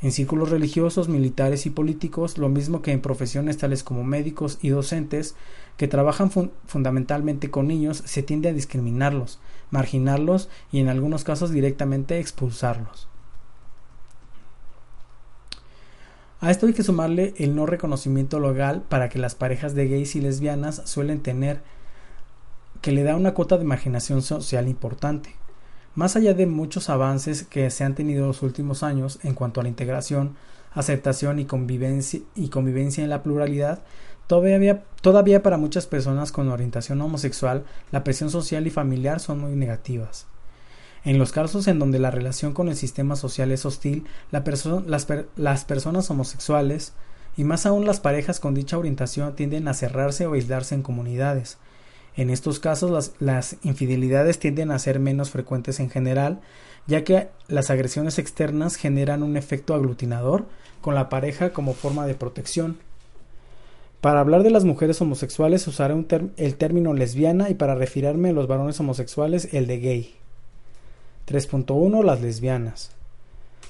en 0.02 0.12
círculos 0.12 0.50
religiosos, 0.50 1.10
militares 1.10 1.66
y 1.66 1.70
políticos, 1.70 2.38
lo 2.38 2.50
mismo 2.50 2.82
que 2.82 2.92
en 2.92 3.02
profesiones 3.02 3.58
tales 3.58 3.84
como 3.84 4.04
médicos 4.04 4.58
y 4.62 4.70
docentes, 4.70 5.36
que 5.78 5.88
trabajan 5.88 6.32
fundamentalmente 6.66 7.52
con 7.52 7.68
niños, 7.68 8.02
se 8.06 8.24
tiende 8.24 8.50
a 8.50 8.54
discriminarlos, 8.54 9.40
marginarlos 9.70 10.50
y 10.72 10.80
en 10.80 10.90
algunos 10.90 11.24
casos 11.24 11.52
directamente 11.52 12.20
expulsarlos. 12.20 13.11
A 16.42 16.50
esto 16.50 16.66
hay 16.66 16.74
que 16.74 16.82
sumarle 16.82 17.36
el 17.38 17.56
no 17.56 17.68
reconocimiento 17.68 18.40
legal 18.40 18.82
para 18.90 19.10
que 19.10 19.20
las 19.20 19.36
parejas 19.36 19.76
de 19.76 19.88
gays 19.88 20.16
y 20.16 20.22
lesbianas 20.22 20.82
suelen 20.86 21.22
tener, 21.22 21.62
que 22.82 22.92
le 22.92 23.04
da 23.04 23.16
una 23.16 23.36
cuota 23.36 23.60
de 23.60 23.64
marginación 23.64 24.24
social 24.24 24.68
importante. 24.68 25.36
Más 25.94 26.16
allá 26.16 26.34
de 26.34 26.48
muchos 26.48 26.90
avances 26.90 27.44
que 27.44 27.70
se 27.70 27.84
han 27.84 27.94
tenido 27.94 28.22
en 28.22 28.30
los 28.30 28.42
últimos 28.42 28.82
años 28.82 29.20
en 29.22 29.36
cuanto 29.36 29.60
a 29.60 29.64
la 29.64 29.70
integración, 29.70 30.36
aceptación 30.74 31.38
y 31.38 31.46
convivencia, 31.46 32.22
y 32.34 32.50
convivencia 32.50 33.04
en 33.04 33.12
la 33.12 33.22
pluralidad, 33.22 33.84
todavía, 34.26 34.84
todavía 35.02 35.44
para 35.44 35.58
muchas 35.58 35.86
personas 35.86 36.32
con 36.32 36.50
orientación 36.50 37.00
homosexual 37.02 37.66
la 37.92 38.04
presión 38.04 38.32
social 38.32 38.66
y 38.66 38.72
familiar 38.72 39.20
son 39.20 39.38
muy 39.38 39.52
negativas. 39.52 40.26
En 41.04 41.18
los 41.18 41.32
casos 41.32 41.68
en 41.68 41.80
donde 41.80 41.98
la 41.98 42.12
relación 42.12 42.54
con 42.54 42.70
el 42.70 42.76
sistema 42.76 43.16
social 43.16 43.52
es 43.52 43.66
hostil, 43.66 44.06
la 44.30 44.44
las, 44.86 45.66
personas 45.66 46.10
homosexuales, 46.12 46.94
y 47.36 47.44
más 47.44 47.66
aún 47.66 47.86
las 47.86 48.00
parejas 48.00 48.40
con 48.40 48.54
dicha 48.54 48.78
orientación, 48.78 49.36
tienden 49.36 49.68
a 49.68 49.74
cerrarse 49.74 50.28
o 50.28 50.34
aislarse 50.34 50.76
en 50.76 50.84
comunidades, 50.84 51.58
En 52.18 52.30
estos 52.30 52.60
casos 52.60 52.92
las, 52.92 53.14
las, 53.20 53.56
infidelidades 53.64 54.38
tienden 54.38 54.70
a 54.72 54.80
ser 54.80 55.00
menos 55.00 55.32
frecuentes 55.32 55.80
en 55.80 55.90
general, 55.90 56.42
ya 56.86 57.04
que 57.04 57.30
las 57.48 57.70
agresiones 57.70 58.20
externas 58.20 58.76
generan 58.76 59.24
un 59.24 59.38
efecto 59.38 59.74
aglutinador 59.74 60.46
con 60.82 60.94
la 60.94 61.10
pareja 61.10 61.54
como 61.54 61.74
forma 61.74 62.06
de 62.06 62.16
protección. 62.16 62.78
Para 64.02 64.20
hablar 64.20 64.44
de 64.44 64.50
las 64.50 64.66
mujeres 64.66 65.00
homosexuales 65.02 65.66
usaré 65.68 65.96
el 66.38 66.56
término 66.56 66.94
lesbiana 66.94 67.50
y 67.50 67.54
para 67.54 67.76
referirme 67.76 68.30
a 68.30 68.34
los 68.34 68.48
varones 68.48 68.80
homosexuales 68.80 69.54
el 69.54 69.68
de 69.68 69.80
gay. 69.80 70.21
3.1 71.32 72.04
Las 72.04 72.22
lesbianas. 72.22 72.92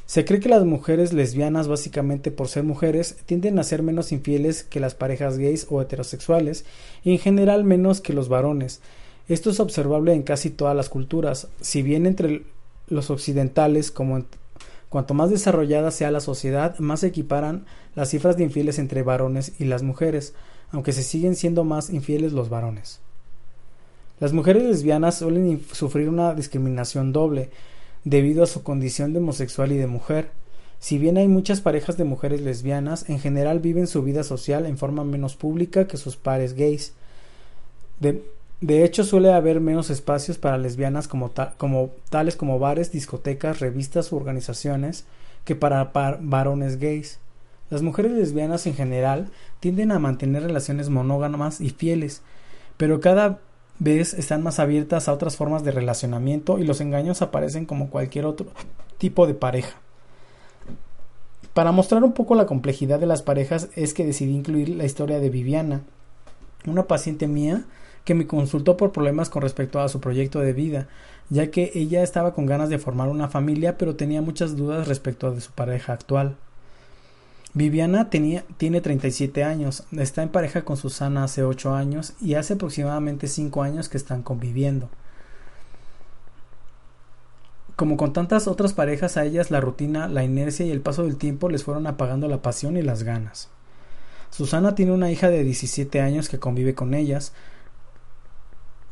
Se 0.07 0.25
cree 0.25 0.39
que 0.39 0.49
las 0.49 0.65
mujeres 0.65 1.13
lesbianas, 1.13 1.67
básicamente 1.67 2.31
por 2.31 2.47
ser 2.47 2.63
mujeres, 2.63 3.17
tienden 3.27 3.59
a 3.59 3.63
ser 3.63 3.83
menos 3.83 4.11
infieles 4.11 4.63
que 4.63 4.79
las 4.79 4.95
parejas 4.95 5.37
gays 5.37 5.67
o 5.69 5.79
heterosexuales, 5.79 6.65
y 7.03 7.11
en 7.11 7.19
general 7.19 7.63
menos 7.63 8.01
que 8.01 8.13
los 8.13 8.29
varones. 8.29 8.81
Esto 9.29 9.51
es 9.51 9.59
observable 9.59 10.13
en 10.13 10.23
casi 10.23 10.49
todas 10.49 10.75
las 10.75 10.89
culturas, 10.89 11.49
si 11.61 11.83
bien 11.83 12.07
entre 12.07 12.43
los 12.87 13.11
occidentales, 13.11 13.91
cuanto 13.91 15.13
más 15.13 15.29
desarrollada 15.29 15.91
sea 15.91 16.09
la 16.09 16.19
sociedad, 16.19 16.77
más 16.79 17.01
se 17.01 17.07
equiparan 17.07 17.65
las 17.95 18.09
cifras 18.09 18.37
de 18.37 18.43
infieles 18.43 18.79
entre 18.79 19.03
varones 19.03 19.53
y 19.59 19.65
las 19.65 19.83
mujeres, 19.83 20.33
aunque 20.71 20.93
se 20.93 21.03
siguen 21.03 21.35
siendo 21.35 21.63
más 21.63 21.91
infieles 21.91 22.33
los 22.33 22.49
varones. 22.49 23.01
Las 24.21 24.33
mujeres 24.33 24.61
lesbianas 24.61 25.15
suelen 25.15 25.65
sufrir 25.71 26.07
una 26.07 26.35
discriminación 26.35 27.11
doble, 27.11 27.49
debido 28.03 28.43
a 28.43 28.47
su 28.47 28.61
condición 28.61 29.13
de 29.13 29.19
homosexual 29.19 29.71
y 29.71 29.77
de 29.77 29.87
mujer. 29.87 30.29
Si 30.79 30.99
bien 30.99 31.17
hay 31.17 31.27
muchas 31.27 31.59
parejas 31.59 31.97
de 31.97 32.03
mujeres 32.03 32.41
lesbianas, 32.41 33.09
en 33.09 33.19
general 33.19 33.59
viven 33.61 33.87
su 33.87 34.03
vida 34.03 34.23
social 34.23 34.67
en 34.67 34.77
forma 34.77 35.03
menos 35.03 35.35
pública 35.35 35.87
que 35.87 35.97
sus 35.97 36.17
pares 36.17 36.53
gays. 36.53 36.93
De, 37.99 38.83
hecho, 38.83 39.03
suele 39.03 39.33
haber 39.33 39.59
menos 39.59 39.89
espacios 39.89 40.37
para 40.37 40.59
lesbianas 40.59 41.07
como, 41.07 41.31
tales 42.11 42.35
como 42.35 42.59
bares, 42.59 42.91
discotecas, 42.91 43.59
revistas 43.59 44.11
u 44.11 44.17
organizaciones 44.17 45.05
que 45.45 45.55
para 45.55 45.91
varones 46.21 46.77
gays. 46.77 47.17
Las 47.71 47.81
mujeres 47.81 48.11
lesbianas 48.11 48.67
en 48.67 48.75
general 48.75 49.31
tienden 49.59 49.91
a 49.91 49.97
mantener 49.97 50.43
relaciones 50.43 50.89
monógamas 50.89 51.59
y 51.59 51.71
fieles, 51.71 52.21
pero 52.77 52.99
cada 52.99 53.39
vez 53.81 54.13
están 54.13 54.43
más 54.43 54.59
abiertas 54.59 55.07
a 55.07 55.13
otras 55.13 55.35
formas 55.35 55.63
de 55.63 55.71
relacionamiento 55.71 56.59
y 56.59 56.63
los 56.65 56.81
engaños 56.81 57.23
aparecen 57.23 57.65
como 57.65 57.89
cualquier 57.89 58.27
otro 58.27 58.45
tipo 58.99 59.25
de 59.25 59.33
pareja. 59.33 59.75
Para 61.55 61.71
mostrar 61.71 62.03
un 62.03 62.13
poco 62.13 62.35
la 62.35 62.45
complejidad 62.45 62.99
de 62.99 63.07
las 63.07 63.23
parejas 63.23 63.69
es 63.75 63.95
que 63.95 64.05
decidí 64.05 64.35
incluir 64.35 64.69
la 64.69 64.85
historia 64.85 65.19
de 65.19 65.31
Viviana, 65.31 65.81
una 66.67 66.83
paciente 66.83 67.27
mía 67.27 67.65
que 68.05 68.13
me 68.13 68.27
consultó 68.27 68.77
por 68.77 68.91
problemas 68.91 69.31
con 69.31 69.41
respecto 69.41 69.79
a 69.79 69.89
su 69.89 69.99
proyecto 69.99 70.39
de 70.39 70.53
vida, 70.53 70.87
ya 71.29 71.49
que 71.49 71.71
ella 71.73 72.03
estaba 72.03 72.35
con 72.35 72.45
ganas 72.45 72.69
de 72.69 72.77
formar 72.77 73.09
una 73.09 73.29
familia 73.29 73.79
pero 73.79 73.95
tenía 73.95 74.21
muchas 74.21 74.55
dudas 74.55 74.87
respecto 74.87 75.27
a 75.27 75.31
de 75.31 75.41
su 75.41 75.51
pareja 75.53 75.93
actual. 75.93 76.37
Viviana 77.53 78.09
tenía, 78.09 78.45
tiene 78.57 78.79
37 78.79 79.43
años, 79.43 79.83
está 79.91 80.23
en 80.23 80.29
pareja 80.29 80.63
con 80.63 80.77
Susana 80.77 81.25
hace 81.25 81.43
8 81.43 81.73
años 81.75 82.13
y 82.21 82.35
hace 82.35 82.53
aproximadamente 82.53 83.27
5 83.27 83.61
años 83.63 83.89
que 83.89 83.97
están 83.97 84.23
conviviendo. 84.23 84.89
Como 87.75 87.97
con 87.97 88.13
tantas 88.13 88.47
otras 88.47 88.73
parejas, 88.73 89.17
a 89.17 89.25
ellas 89.25 89.51
la 89.51 89.59
rutina, 89.59 90.07
la 90.07 90.23
inercia 90.23 90.65
y 90.65 90.71
el 90.71 90.81
paso 90.81 91.03
del 91.03 91.17
tiempo 91.17 91.49
les 91.49 91.63
fueron 91.63 91.87
apagando 91.87 92.27
la 92.27 92.41
pasión 92.41 92.77
y 92.77 92.83
las 92.83 93.03
ganas. 93.03 93.49
Susana 94.29 94.75
tiene 94.75 94.93
una 94.93 95.11
hija 95.11 95.29
de 95.29 95.43
17 95.43 95.99
años 95.99 96.29
que 96.29 96.39
convive 96.39 96.73
con 96.73 96.93
ellas, 96.93 97.33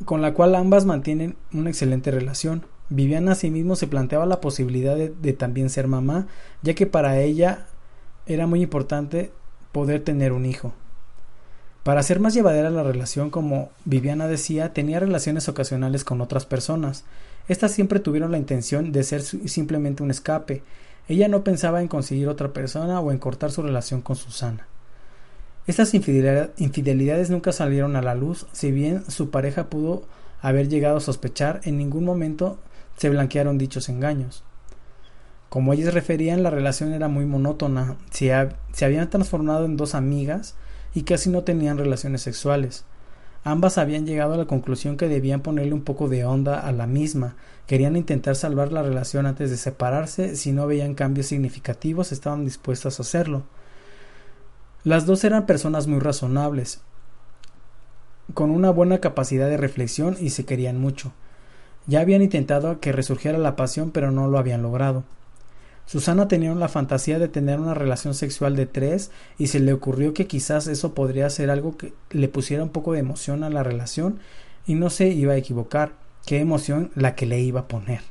con 0.03 0.21
la 0.21 0.33
cual 0.33 0.55
ambas 0.55 0.85
mantienen 0.85 1.37
una 1.53 1.69
excelente 1.69 2.11
relación. 2.11 2.65
Viviana 2.89 3.33
asimismo 3.33 3.77
se 3.77 3.87
planteaba 3.87 4.25
la 4.25 4.41
posibilidad 4.41 4.97
de 4.97 5.33
también 5.33 5.69
ser 5.69 5.87
mamá, 5.87 6.27
ya 6.61 6.73
que 6.73 6.87
para 6.87 7.19
ella 7.19 7.67
era 8.29 8.47
muy 8.47 8.61
importante 8.61 9.31
poder 9.71 10.03
tener 10.03 10.31
un 10.31 10.45
hijo. 10.45 10.71
Para 11.83 12.01
hacer 12.01 12.19
más 12.19 12.33
llevadera 12.33 12.69
la 12.69 12.83
relación, 12.83 13.29
como 13.29 13.71
Viviana 13.85 14.27
decía, 14.27 14.71
tenía 14.73 14.99
relaciones 14.99 15.49
ocasionales 15.49 16.03
con 16.03 16.21
otras 16.21 16.45
personas. 16.45 17.05
Estas 17.47 17.71
siempre 17.71 17.99
tuvieron 17.99 18.31
la 18.31 18.37
intención 18.37 18.91
de 18.91 19.03
ser 19.03 19.21
simplemente 19.21 20.03
un 20.03 20.11
escape. 20.11 20.61
Ella 21.07 21.27
no 21.27 21.43
pensaba 21.43 21.81
en 21.81 21.87
conseguir 21.87 22.27
otra 22.27 22.53
persona 22.53 22.99
o 22.99 23.11
en 23.11 23.17
cortar 23.17 23.51
su 23.51 23.63
relación 23.63 24.01
con 24.01 24.15
Susana. 24.15 24.67
Estas 25.65 25.93
infidelidades 25.93 27.29
nunca 27.29 27.51
salieron 27.51 27.95
a 27.95 28.01
la 28.01 28.15
luz, 28.15 28.45
si 28.51 28.71
bien 28.71 29.03
su 29.09 29.29
pareja 29.29 29.69
pudo 29.69 30.03
haber 30.41 30.67
llegado 30.67 30.97
a 30.97 31.01
sospechar, 31.01 31.61
en 31.63 31.77
ningún 31.77 32.05
momento 32.05 32.59
se 32.97 33.09
blanquearon 33.09 33.57
dichos 33.57 33.89
engaños. 33.89 34.43
Como 35.49 35.73
ellas 35.73 35.95
referían, 35.95 36.43
la 36.43 36.51
relación 36.51 36.93
era 36.93 37.07
muy 37.07 37.25
monótona, 37.25 37.97
se, 38.11 38.31
habían 38.85 39.09
transformado 39.09 39.65
en 39.65 39.77
dos 39.77 39.95
amigas 39.95 40.55
y 40.93 41.03
casi 41.03 41.31
no 41.31 41.43
tenían 41.43 41.79
relaciones 41.79 42.21
sexuales. 42.21 42.85
Ambas 43.43 43.79
habían 43.79 44.05
llegado 44.05 44.33
a 44.33 44.37
la 44.37 44.45
conclusión 44.45 44.95
que 44.95 45.07
debían 45.07 45.41
ponerle 45.41 45.73
un 45.73 45.81
poco 45.81 46.07
de 46.07 46.23
onda 46.23 46.59
a 46.59 46.71
la 46.71 46.85
misma, 46.85 47.35
querían 47.65 47.95
intentar 47.95 48.35
salvar 48.35 48.71
la 48.71 48.83
relación 48.83 49.25
antes 49.25 49.49
de 49.49 49.57
separarse, 49.57 50.35
si 50.35 50.51
no 50.51 50.67
veían 50.67 50.93
cambios 50.93 51.27
significativos 51.27 52.11
estaban 52.11 52.45
dispuestas 52.45 52.99
a 52.99 53.01
hacerlo. 53.01 53.43
Las 54.83 55.07
dos 55.07 55.23
eran 55.23 55.47
personas 55.47 55.87
muy 55.87 55.99
razonables, 55.99 56.81
con 58.35 58.51
una 58.51 58.69
buena 58.69 58.99
capacidad 58.99 59.49
de 59.49 59.57
reflexión 59.57 60.15
y 60.19 60.29
se 60.29 60.45
querían 60.45 60.79
mucho. 60.79 61.11
Ya 61.87 62.01
habían 62.01 62.21
intentado 62.21 62.79
que 62.79 62.91
resurgiera 62.91 63.39
la 63.39 63.55
pasión, 63.55 63.89
pero 63.89 64.11
no 64.11 64.27
lo 64.27 64.37
habían 64.37 64.61
logrado. 64.61 65.05
Susana 65.89 66.27
tenía 66.27 66.53
la 66.53 66.67
fantasía 66.67 67.17
de 67.17 67.29
tener 67.29 67.59
una 67.59 67.73
relación 67.73 68.13
sexual 68.13 68.55
de 68.55 68.67
tres 68.67 69.09
y 69.39 69.47
se 69.47 69.59
le 69.59 69.73
ocurrió 69.73 70.13
que 70.13 70.27
quizás 70.27 70.67
eso 70.67 70.93
podría 70.93 71.27
ser 71.31 71.49
algo 71.49 71.77
que 71.77 71.93
le 72.11 72.27
pusiera 72.27 72.61
un 72.61 72.69
poco 72.69 72.93
de 72.93 72.99
emoción 72.99 73.43
a 73.43 73.49
la 73.49 73.63
relación 73.63 74.19
y 74.67 74.75
no 74.75 74.91
se 74.91 75.07
iba 75.07 75.33
a 75.33 75.37
equivocar. 75.37 75.93
Qué 76.27 76.41
emoción 76.41 76.91
la 76.93 77.15
que 77.15 77.25
le 77.25 77.39
iba 77.39 77.61
a 77.61 77.67
poner. 77.67 78.01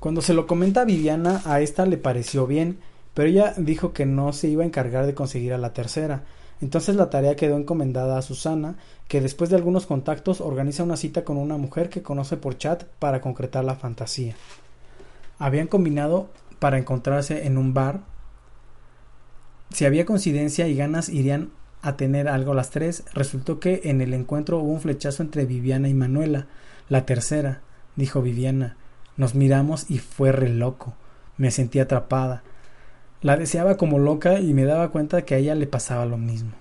Cuando 0.00 0.22
se 0.22 0.34
lo 0.34 0.48
comenta 0.48 0.80
a 0.80 0.86
Viviana, 0.86 1.40
a 1.44 1.60
esta 1.60 1.86
le 1.86 1.96
pareció 1.96 2.48
bien, 2.48 2.80
pero 3.14 3.28
ella 3.28 3.54
dijo 3.56 3.92
que 3.92 4.06
no 4.06 4.32
se 4.32 4.48
iba 4.48 4.64
a 4.64 4.66
encargar 4.66 5.06
de 5.06 5.14
conseguir 5.14 5.52
a 5.52 5.58
la 5.58 5.72
tercera. 5.72 6.24
Entonces 6.60 6.96
la 6.96 7.10
tarea 7.10 7.36
quedó 7.36 7.56
encomendada 7.56 8.18
a 8.18 8.22
Susana, 8.22 8.74
que 9.06 9.20
después 9.20 9.50
de 9.50 9.56
algunos 9.56 9.86
contactos 9.86 10.40
organiza 10.40 10.82
una 10.82 10.96
cita 10.96 11.22
con 11.22 11.36
una 11.36 11.58
mujer 11.58 11.90
que 11.90 12.02
conoce 12.02 12.36
por 12.36 12.58
chat 12.58 12.82
para 12.98 13.20
concretar 13.20 13.62
la 13.64 13.76
fantasía 13.76 14.34
habían 15.40 15.66
combinado 15.66 16.28
para 16.60 16.78
encontrarse 16.78 17.46
en 17.46 17.58
un 17.58 17.74
bar. 17.74 18.02
Si 19.70 19.86
había 19.86 20.04
coincidencia 20.04 20.68
y 20.68 20.76
ganas 20.76 21.08
irían 21.08 21.50
a 21.82 21.96
tener 21.96 22.28
algo 22.28 22.54
las 22.54 22.70
tres, 22.70 23.04
resultó 23.14 23.58
que 23.58 23.80
en 23.84 24.02
el 24.02 24.12
encuentro 24.14 24.58
hubo 24.58 24.72
un 24.72 24.80
flechazo 24.80 25.22
entre 25.22 25.46
Viviana 25.46 25.88
y 25.88 25.94
Manuela, 25.94 26.46
la 26.88 27.06
tercera, 27.06 27.62
dijo 27.96 28.20
Viviana. 28.20 28.76
Nos 29.16 29.34
miramos 29.34 29.90
y 29.90 29.98
fue 29.98 30.30
re 30.30 30.50
loco. 30.50 30.94
Me 31.38 31.50
sentí 31.50 31.80
atrapada. 31.80 32.42
La 33.22 33.36
deseaba 33.36 33.76
como 33.76 33.98
loca 33.98 34.40
y 34.40 34.52
me 34.52 34.64
daba 34.64 34.90
cuenta 34.90 35.22
que 35.22 35.34
a 35.34 35.38
ella 35.38 35.54
le 35.54 35.66
pasaba 35.66 36.04
lo 36.04 36.18
mismo. 36.18 36.52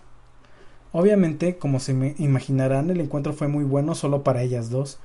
Obviamente, 0.94 1.58
como 1.58 1.80
se 1.80 1.94
me 1.94 2.16
imaginarán, 2.18 2.90
el 2.90 3.02
encuentro 3.02 3.34
fue 3.34 3.50
muy 3.50 3.66
bueno 3.66 3.94
solo 3.94 4.24
para 4.24 4.42
ellas 4.42 4.70
dos 4.70 5.00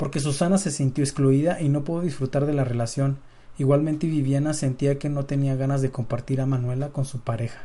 porque 0.00 0.18
Susana 0.18 0.56
se 0.56 0.70
sintió 0.70 1.04
excluida 1.04 1.60
y 1.60 1.68
no 1.68 1.84
pudo 1.84 2.00
disfrutar 2.00 2.46
de 2.46 2.54
la 2.54 2.64
relación. 2.64 3.18
Igualmente 3.58 4.06
Viviana 4.06 4.54
sentía 4.54 4.98
que 4.98 5.10
no 5.10 5.26
tenía 5.26 5.56
ganas 5.56 5.82
de 5.82 5.90
compartir 5.90 6.40
a 6.40 6.46
Manuela 6.46 6.88
con 6.88 7.04
su 7.04 7.20
pareja. 7.20 7.60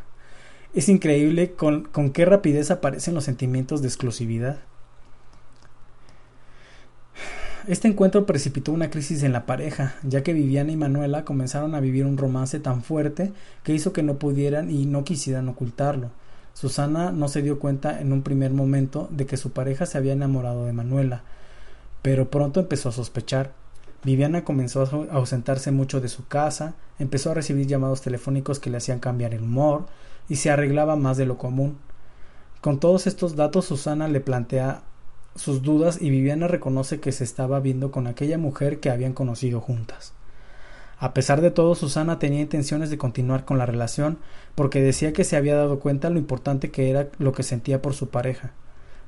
Es 0.73 0.89
increíble 0.89 1.53
con, 1.53 1.85
con 1.85 2.09
qué 2.09 2.25
rapidez 2.25 2.71
aparecen 2.71 3.13
los 3.13 3.23
sentimientos 3.23 3.81
de 3.81 3.87
exclusividad. 3.87 4.57
Este 7.69 7.87
encuentro 7.87 8.25
precipitó 8.25 8.73
una 8.73 8.89
crisis 8.89 9.23
en 9.23 9.31
la 9.31 9.45
pareja, 9.45 9.95
ya 10.03 10.21
que 10.21 10.33
Viviana 10.33 10.73
y 10.73 10.75
Manuela 10.75 11.23
comenzaron 11.23 11.73
a 11.73 11.79
vivir 11.79 12.05
un 12.05 12.17
romance 12.17 12.59
tan 12.59 12.83
fuerte 12.83 13.31
que 13.63 13.73
hizo 13.73 13.93
que 13.93 14.03
no 14.03 14.15
pudieran 14.15 14.69
y 14.69 14.85
no 14.85 15.05
quisieran 15.05 15.47
ocultarlo. 15.47 16.11
Susana 16.53 17.13
no 17.13 17.29
se 17.29 17.41
dio 17.41 17.59
cuenta 17.59 18.01
en 18.01 18.11
un 18.11 18.23
primer 18.23 18.51
momento 18.51 19.07
de 19.09 19.25
que 19.25 19.37
su 19.37 19.51
pareja 19.51 19.85
se 19.85 19.97
había 19.97 20.11
enamorado 20.11 20.65
de 20.65 20.73
Manuela, 20.73 21.23
pero 22.05 22.29
pronto 22.29 22.59
empezó 22.59 22.89
a 22.89 22.91
sospechar. 22.91 23.53
Viviana 24.03 24.43
comenzó 24.43 24.83
a 24.83 25.15
ausentarse 25.15 25.71
mucho 25.71 26.01
de 26.01 26.07
su 26.07 26.27
casa, 26.27 26.75
empezó 26.99 27.31
a 27.31 27.33
recibir 27.33 27.65
llamados 27.65 28.01
telefónicos 28.01 28.59
que 28.59 28.69
le 28.69 28.77
hacían 28.77 28.99
cambiar 28.99 29.33
el 29.33 29.41
humor 29.41 29.87
y 30.29 30.35
se 30.35 30.51
arreglaba 30.51 30.95
más 30.97 31.17
de 31.17 31.25
lo 31.25 31.39
común. 31.39 31.79
Con 32.61 32.79
todos 32.79 33.07
estos 33.07 33.35
datos 33.35 33.65
Susana 33.65 34.07
le 34.07 34.19
plantea 34.19 34.83
sus 35.33 35.63
dudas 35.63 35.99
y 35.99 36.11
Viviana 36.11 36.47
reconoce 36.47 36.99
que 36.99 37.11
se 37.11 37.23
estaba 37.23 37.59
viendo 37.59 37.89
con 37.89 38.05
aquella 38.05 38.37
mujer 38.37 38.79
que 38.79 38.91
habían 38.91 39.13
conocido 39.13 39.59
juntas. 39.59 40.13
A 40.99 41.11
pesar 41.15 41.41
de 41.41 41.49
todo, 41.49 41.73
Susana 41.73 42.19
tenía 42.19 42.41
intenciones 42.41 42.91
de 42.91 42.99
continuar 42.99 43.45
con 43.45 43.57
la 43.57 43.65
relación, 43.65 44.19
porque 44.53 44.79
decía 44.79 45.11
que 45.11 45.23
se 45.23 45.37
había 45.37 45.55
dado 45.55 45.79
cuenta 45.79 46.11
lo 46.11 46.19
importante 46.19 46.69
que 46.69 46.91
era 46.91 47.07
lo 47.17 47.33
que 47.33 47.41
sentía 47.41 47.81
por 47.81 47.95
su 47.95 48.09
pareja. 48.09 48.51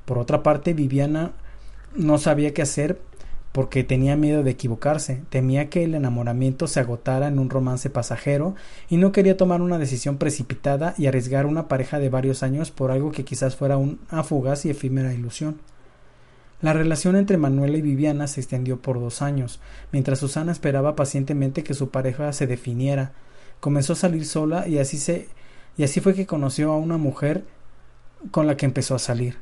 Por 0.04 0.18
otra 0.18 0.42
parte, 0.42 0.74
Viviana 0.74 1.30
no 1.94 2.18
sabía 2.18 2.54
qué 2.54 2.62
hacer 2.62 3.00
porque 3.52 3.82
tenía 3.82 4.16
miedo 4.16 4.42
de 4.42 4.50
equivocarse, 4.50 5.22
temía 5.30 5.70
que 5.70 5.84
el 5.84 5.94
enamoramiento 5.94 6.66
se 6.66 6.80
agotara 6.80 7.28
en 7.28 7.38
un 7.38 7.50
romance 7.50 7.90
pasajero 7.90 8.54
y 8.88 8.98
no 8.98 9.10
quería 9.10 9.36
tomar 9.36 9.62
una 9.62 9.78
decisión 9.78 10.18
precipitada 10.18 10.94
y 10.98 11.06
arriesgar 11.06 11.46
una 11.46 11.66
pareja 11.66 11.98
de 11.98 12.10
varios 12.10 12.42
años 12.42 12.70
por 12.70 12.90
algo 12.90 13.10
que 13.10 13.24
quizás 13.24 13.56
fuera 13.56 13.76
una 13.76 14.22
fugaz 14.22 14.64
y 14.64 14.70
efímera 14.70 15.14
ilusión. 15.14 15.60
La 16.60 16.72
relación 16.72 17.16
entre 17.16 17.38
Manuela 17.38 17.78
y 17.78 17.82
Viviana 17.82 18.26
se 18.26 18.40
extendió 18.40 18.82
por 18.82 19.00
dos 19.00 19.22
años, 19.22 19.60
mientras 19.92 20.18
Susana 20.18 20.52
esperaba 20.52 20.96
pacientemente 20.96 21.62
que 21.62 21.74
su 21.74 21.90
pareja 21.90 22.32
se 22.32 22.46
definiera. 22.46 23.12
Comenzó 23.60 23.94
a 23.94 23.96
salir 23.96 24.26
sola 24.26 24.68
y 24.68 24.78
así 24.78 24.98
se 24.98 25.28
y 25.76 25.84
así 25.84 26.00
fue 26.00 26.14
que 26.14 26.26
conoció 26.26 26.72
a 26.72 26.76
una 26.76 26.98
mujer 26.98 27.44
con 28.32 28.46
la 28.48 28.56
que 28.56 28.66
empezó 28.66 28.96
a 28.96 28.98
salir. 28.98 29.36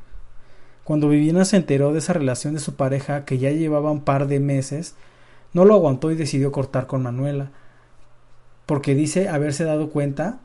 Cuando 0.87 1.09
Viviana 1.09 1.43
se 1.43 1.57
enteró 1.57 1.91
de 1.91 1.99
esa 1.99 2.13
relación 2.13 2.53
de 2.53 2.61
su 2.61 2.75
pareja, 2.75 3.25
que 3.25 3.37
ya 3.37 3.51
llevaba 3.51 3.91
un 3.91 4.05
par 4.05 4.25
de 4.25 4.39
meses, 4.39 4.95
no 5.51 5.65
lo 5.65 5.73
aguantó 5.73 6.11
y 6.11 6.15
decidió 6.15 6.53
cortar 6.53 6.87
con 6.87 7.03
Manuela, 7.03 7.51
porque 8.65 8.95
dice 8.95 9.27
haberse 9.27 9.65
dado 9.65 9.89
cuenta 9.89 10.39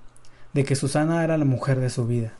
de 0.52 0.64
que 0.64 0.74
Susana 0.74 1.22
era 1.22 1.38
la 1.38 1.44
mujer 1.44 1.78
de 1.78 1.90
su 1.90 2.08
vida. 2.08 2.32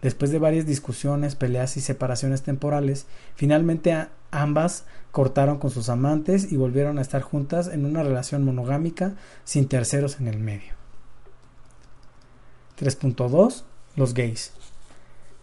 Después 0.00 0.30
de 0.30 0.38
varias 0.38 0.64
discusiones, 0.64 1.34
peleas 1.34 1.76
y 1.76 1.80
separaciones 1.80 2.42
temporales, 2.42 3.06
finalmente 3.34 4.06
ambas 4.30 4.84
cortaron 5.10 5.58
con 5.58 5.70
sus 5.70 5.88
amantes 5.88 6.52
y 6.52 6.56
volvieron 6.56 6.98
a 6.98 7.02
estar 7.02 7.20
juntas 7.20 7.66
en 7.66 7.84
una 7.84 8.04
relación 8.04 8.44
monogámica 8.44 9.14
sin 9.42 9.66
terceros 9.66 10.20
en 10.20 10.28
el 10.28 10.38
medio. 10.38 10.74
3.2 12.78 13.64
Los 13.96 14.14
gays. 14.14 14.52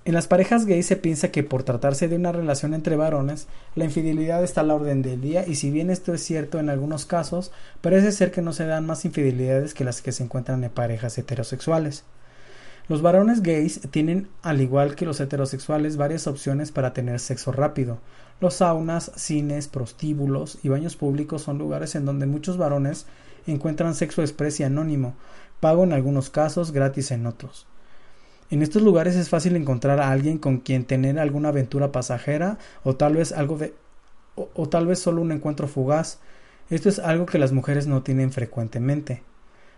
En 0.08 0.14
las 0.14 0.28
parejas 0.28 0.66
gays 0.66 0.86
se 0.86 0.96
piensa 0.96 1.32
que 1.32 1.44
por 1.44 1.64
tratarse 1.64 2.08
de 2.08 2.16
una 2.16 2.32
relación 2.32 2.74
entre 2.74 2.96
varones, 2.96 3.48
la 3.76 3.84
infidelidad 3.84 4.42
está 4.42 4.62
a 4.62 4.64
la 4.64 4.76
orden 4.76 5.02
del 5.02 5.20
día 5.20 5.46
y 5.46 5.56
si 5.56 5.70
bien 5.70 5.90
esto 5.90 6.14
es 6.14 6.24
cierto 6.24 6.60
en 6.60 6.70
algunos 6.70 7.06
casos, 7.06 7.52
parece 7.82 8.14
ser 8.14 8.32
que 8.32 8.42
no 8.42 8.54
se 8.54 8.66
dan 8.66 8.86
más 8.86 9.04
infidelidades 9.04 9.74
que 9.74 9.84
las 9.84 10.02
que 10.02 10.14
se 10.14 10.24
encuentran 10.24 10.64
en 10.64 10.70
parejas 10.70 11.18
heterosexuales. 11.18 12.06
Los 12.88 13.02
varones 13.02 13.44
gays 13.44 13.82
tienen, 13.92 14.30
al 14.44 14.62
igual 14.62 14.96
que 14.96 15.06
los 15.06 15.20
heterosexuales, 15.20 15.98
varias 15.98 16.26
opciones 16.26 16.72
para 16.72 16.94
tener 16.94 17.20
sexo 17.20 17.52
rápido. 17.52 17.98
Los 18.40 18.54
saunas, 18.54 19.12
cines, 19.18 19.68
prostíbulos 19.68 20.60
y 20.64 20.70
baños 20.70 20.96
públicos 20.96 21.42
son 21.42 21.58
lugares 21.58 21.96
en 21.96 22.06
donde 22.06 22.28
muchos 22.28 22.58
varones 22.58 23.08
encuentran 23.46 23.94
sexo 23.94 24.22
express 24.22 24.62
y 24.62 24.64
anónimo, 24.64 25.16
pago 25.60 25.84
en 25.84 25.92
algunos 25.92 26.30
casos, 26.30 26.72
gratis 26.72 27.12
en 27.12 27.26
otros. 27.26 27.68
En 28.50 28.62
estos 28.62 28.82
lugares 28.82 29.16
es 29.16 29.30
fácil 29.30 29.56
encontrar 29.56 30.00
a 30.00 30.10
alguien 30.10 30.38
con 30.38 30.60
quien 30.60 30.86
tener 30.86 31.20
alguna 31.20 31.50
aventura 31.50 31.92
pasajera 31.92 32.58
o 32.84 32.96
tal 32.96 33.16
vez 33.16 33.34
algo 33.34 33.58
de 33.58 33.74
o, 34.36 34.70
tal 34.70 34.86
vez 34.86 35.00
solo 35.00 35.22
un 35.22 35.32
encuentro 35.32 35.68
fugaz. 35.68 36.20
Esto 36.70 36.90
es 36.90 37.00
algo 37.00 37.26
que 37.26 37.40
las 37.40 37.52
mujeres 37.52 37.88
no 37.88 38.04
tienen 38.04 38.32
frecuentemente. 38.32 39.24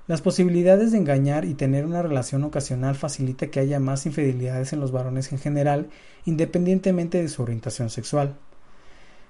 Las 0.05 0.21
posibilidades 0.21 0.91
de 0.91 0.97
engañar 0.97 1.45
y 1.45 1.53
tener 1.53 1.85
una 1.85 2.01
relación 2.01 2.43
ocasional 2.43 2.95
facilita 2.95 3.47
que 3.47 3.59
haya 3.59 3.79
más 3.79 4.05
infidelidades 4.05 4.73
en 4.73 4.79
los 4.79 4.91
varones 4.91 5.31
en 5.31 5.39
general, 5.39 5.88
independientemente 6.25 7.21
de 7.21 7.29
su 7.29 7.43
orientación 7.43 7.89
sexual. 7.89 8.35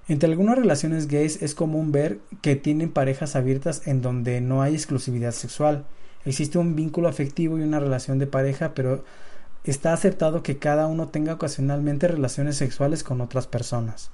Entre 0.07 0.29
algunas 0.29 0.57
relaciones 0.57 1.07
gays 1.07 1.41
es 1.43 1.53
común 1.53 1.91
ver 1.91 2.19
que 2.41 2.55
tienen 2.55 2.91
parejas 2.91 3.35
abiertas 3.35 3.85
en 3.87 4.01
donde 4.01 4.41
no 4.41 4.61
hay 4.61 4.73
exclusividad 4.73 5.31
sexual. 5.31 5.85
Existe 6.25 6.57
un 6.57 6.75
vínculo 6.75 7.07
afectivo 7.07 7.59
y 7.59 7.61
una 7.61 7.79
relación 7.79 8.17
de 8.17 8.27
pareja, 8.27 8.73
pero 8.73 9.03
está 9.63 9.93
aceptado 9.93 10.43
que 10.43 10.57
cada 10.57 10.87
uno 10.87 11.09
tenga 11.09 11.33
ocasionalmente 11.33 12.07
relaciones 12.07 12.57
sexuales 12.57 13.03
con 13.03 13.21
otras 13.21 13.47
personas. 13.47 14.11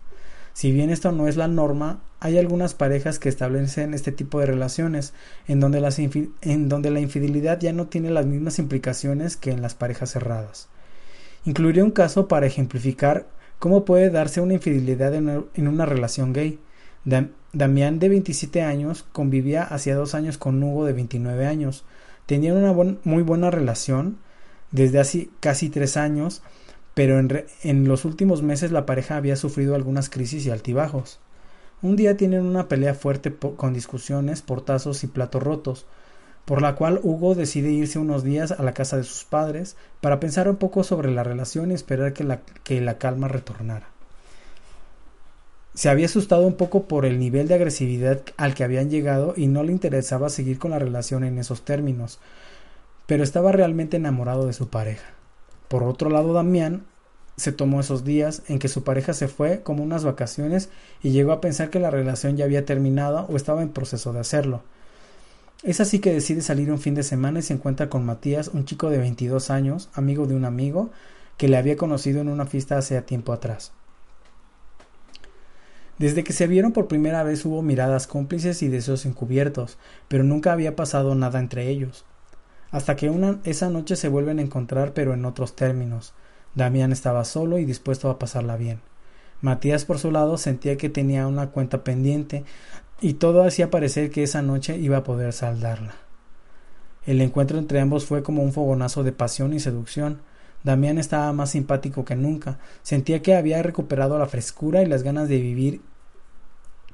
Si 0.55 0.71
bien 0.71 0.89
esto 0.89 1.11
no 1.11 1.27
es 1.27 1.35
la 1.35 1.49
norma, 1.49 1.99
hay 2.21 2.37
algunas 2.37 2.73
parejas 2.73 3.19
que 3.19 3.27
establecen 3.27 3.93
este 3.93 4.13
tipo 4.13 4.39
de 4.39 4.45
relaciones, 4.45 5.13
en 5.49 5.59
donde, 5.59 5.81
la 5.81 6.99
infidelidad 7.01 7.59
ya 7.59 7.73
no 7.73 7.87
tiene 7.87 8.09
las 8.09 8.25
mismas 8.25 8.57
implicaciones 8.57 9.35
que 9.35 9.51
en 9.51 9.61
las 9.61 9.75
parejas 9.75 10.11
cerradas. 10.11 10.69
Incluiré 11.43 11.83
un 11.83 11.91
caso 11.91 12.29
para 12.29 12.45
ejemplificar 12.45 13.27
cómo 13.59 13.83
puede 13.83 14.09
darse 14.09 14.39
una 14.39 14.53
infidelidad 14.53 15.13
en, 15.13 15.67
una 15.67 15.85
relación 15.85 16.31
gay. 16.31 16.57
Damián, 17.51 17.99
de 17.99 18.07
27 18.07 18.61
años, 18.61 19.05
convivía 19.11 19.63
hacía 19.63 19.95
dos 19.95 20.15
años 20.15 20.37
con 20.37 20.63
Hugo, 20.63 20.85
de 20.85 20.93
29 20.93 21.47
años. 21.47 21.83
Tenían 22.27 22.55
una 22.55 22.95
muy 23.03 23.23
buena 23.23 23.51
relación 23.51 24.19
desde 24.75 24.99
hace 24.99 25.29
casi 25.39 25.69
tres 25.69 25.95
años, 25.95 26.41
pero 26.93 27.17
en, 27.19 27.87
los 27.87 28.05
últimos 28.05 28.43
meses 28.43 28.71
la 28.71 28.85
pareja 28.85 29.15
había 29.15 29.37
sufrido 29.37 29.73
algunas 29.73 30.09
crisis 30.09 30.45
y 30.45 30.51
altibajos. 30.51 31.19
Un 31.81 31.95
día 31.95 32.17
tienen 32.17 32.45
una 32.45 32.67
pelea 32.67 32.93
fuerte 32.93 33.33
con 33.33 33.73
discusiones, 33.73 34.41
portazos 34.41 35.03
y 35.03 35.07
platos 35.07 35.41
rotos, 35.41 35.85
por 36.43 36.61
la 36.61 36.75
cual 36.75 36.99
Hugo 37.03 37.35
decide 37.35 37.71
irse 37.71 37.99
unos 37.99 38.23
días 38.23 38.51
a 38.51 38.63
la 38.63 38.73
casa 38.73 38.97
de 38.97 39.03
sus 39.03 39.23
padres 39.23 39.77
para 40.01 40.19
pensar 40.19 40.49
un 40.49 40.57
poco 40.57 40.83
sobre 40.83 41.11
la 41.11 41.23
relación 41.23 41.71
y 41.71 41.73
esperar 41.73 42.13
que 42.13 42.23
la, 42.23 42.41
que 42.63 42.81
la 42.81 42.97
calma 42.97 43.27
retornara. 43.27 43.87
Se 45.73 45.89
había 45.89 46.05
asustado 46.05 46.47
un 46.47 46.55
poco 46.55 46.83
por 46.83 47.05
el 47.05 47.19
nivel 47.19 47.47
de 47.47 47.55
agresividad 47.55 48.21
al 48.37 48.53
que 48.53 48.63
habían 48.63 48.89
llegado 48.89 49.33
y 49.35 49.47
no 49.47 49.63
le 49.63 49.73
interesaba 49.73 50.29
seguir 50.29 50.59
con 50.59 50.71
la 50.71 50.79
relación 50.79 51.23
en 51.25 51.37
esos 51.37 51.63
términos, 51.65 52.19
pero 53.07 53.23
estaba 53.23 53.51
realmente 53.51 53.97
enamorado 53.97 54.47
de 54.47 54.53
su 54.53 54.69
pareja. 54.69 55.05
Por 55.67 55.83
otro 55.83 56.09
lado, 56.09 56.33
Damián 56.33 56.85
se 57.37 57.51
tomó 57.51 57.79
esos 57.79 58.03
días 58.03 58.43
en 58.47 58.59
que 58.59 58.67
su 58.67 58.83
pareja 58.83 59.13
se 59.13 59.27
fue 59.27 59.61
como 59.61 59.83
unas 59.83 60.03
vacaciones 60.03 60.69
y 61.03 61.11
llegó 61.11 61.33
a 61.33 61.41
pensar 61.41 61.69
que 61.69 61.79
la 61.79 61.91
relación 61.91 62.37
ya 62.37 62.45
había 62.45 62.65
terminado 62.65 63.25
o 63.29 63.35
estaba 63.35 63.61
en 63.61 63.69
proceso 63.69 64.13
de 64.13 64.19
hacerlo. 64.19 64.63
Es 65.63 65.81
así 65.81 65.99
que 65.99 66.13
decide 66.13 66.41
salir 66.41 66.71
un 66.71 66.79
fin 66.79 66.95
de 66.95 67.03
semana 67.03 67.39
y 67.39 67.41
se 67.41 67.53
encuentra 67.53 67.89
con 67.89 68.05
Matías, 68.05 68.49
un 68.49 68.65
chico 68.65 68.89
de 68.89 68.99
22 68.99 69.49
años, 69.49 69.89
amigo 69.93 70.27
de 70.27 70.35
un 70.35 70.45
amigo, 70.45 70.91
que 71.37 71.47
le 71.47 71.57
había 71.57 71.75
conocido 71.75 72.21
en 72.21 72.29
una 72.29 72.45
fiesta 72.45 72.77
hace 72.77 73.01
tiempo 73.01 73.33
atrás. 73.33 73.71
Desde 75.97 76.23
que 76.23 76.33
se 76.33 76.47
vieron 76.47 76.71
por 76.71 76.87
primera 76.87 77.23
vez 77.23 77.45
hubo 77.45 77.61
miradas 77.61 78.05
cómplices 78.05 78.61
y 78.61 78.67
deseos 78.67 79.05
encubiertos, 79.05 79.77
pero 80.07 80.23
nunca 80.23 80.51
había 80.51 80.75
pasado 80.75 81.15
nada 81.15 81.39
entre 81.39 81.69
ellos 81.69 82.05
hasta 82.75 82.97
que 82.97 83.09
una, 83.09 83.39
esa 83.45 83.69
noche 83.69 83.95
se 83.95 84.09
vuelven 84.09 84.37
a 84.37 84.41
encontrar 84.41 84.91
pero 84.91 85.13
en 85.13 85.23
otros 85.23 85.55
términos. 85.55 86.13
Damián 86.55 86.91
estaba 86.91 87.23
solo 87.23 87.57
y 87.57 87.63
dispuesto 87.63 88.09
a 88.09 88.19
pasarla 88.19 88.57
bien. 88.57 88.81
Matías 89.39 89.85
por 89.85 89.97
su 89.97 90.11
lado 90.11 90.37
sentía 90.37 90.75
que 90.75 90.89
tenía 90.89 91.25
una 91.25 91.51
cuenta 91.51 91.85
pendiente 91.85 92.43
y 92.99 93.13
todo 93.13 93.45
hacía 93.45 93.69
parecer 93.69 94.11
que 94.11 94.23
esa 94.23 94.41
noche 94.41 94.77
iba 94.77 94.97
a 94.97 95.03
poder 95.05 95.31
saldarla. 95.31 95.93
El 97.05 97.21
encuentro 97.21 97.59
entre 97.59 97.79
ambos 97.79 98.03
fue 98.03 98.23
como 98.23 98.43
un 98.43 98.51
fogonazo 98.51 99.05
de 99.05 99.13
pasión 99.13 99.53
y 99.53 99.61
seducción. 99.61 100.19
Damián 100.65 100.97
estaba 100.97 101.31
más 101.31 101.51
simpático 101.51 102.03
que 102.03 102.17
nunca, 102.17 102.59
sentía 102.81 103.21
que 103.21 103.35
había 103.35 103.63
recuperado 103.63 104.19
la 104.19 104.27
frescura 104.27 104.81
y 104.81 104.85
las 104.85 105.01
ganas 105.01 105.29
de 105.29 105.39
vivir 105.39 105.79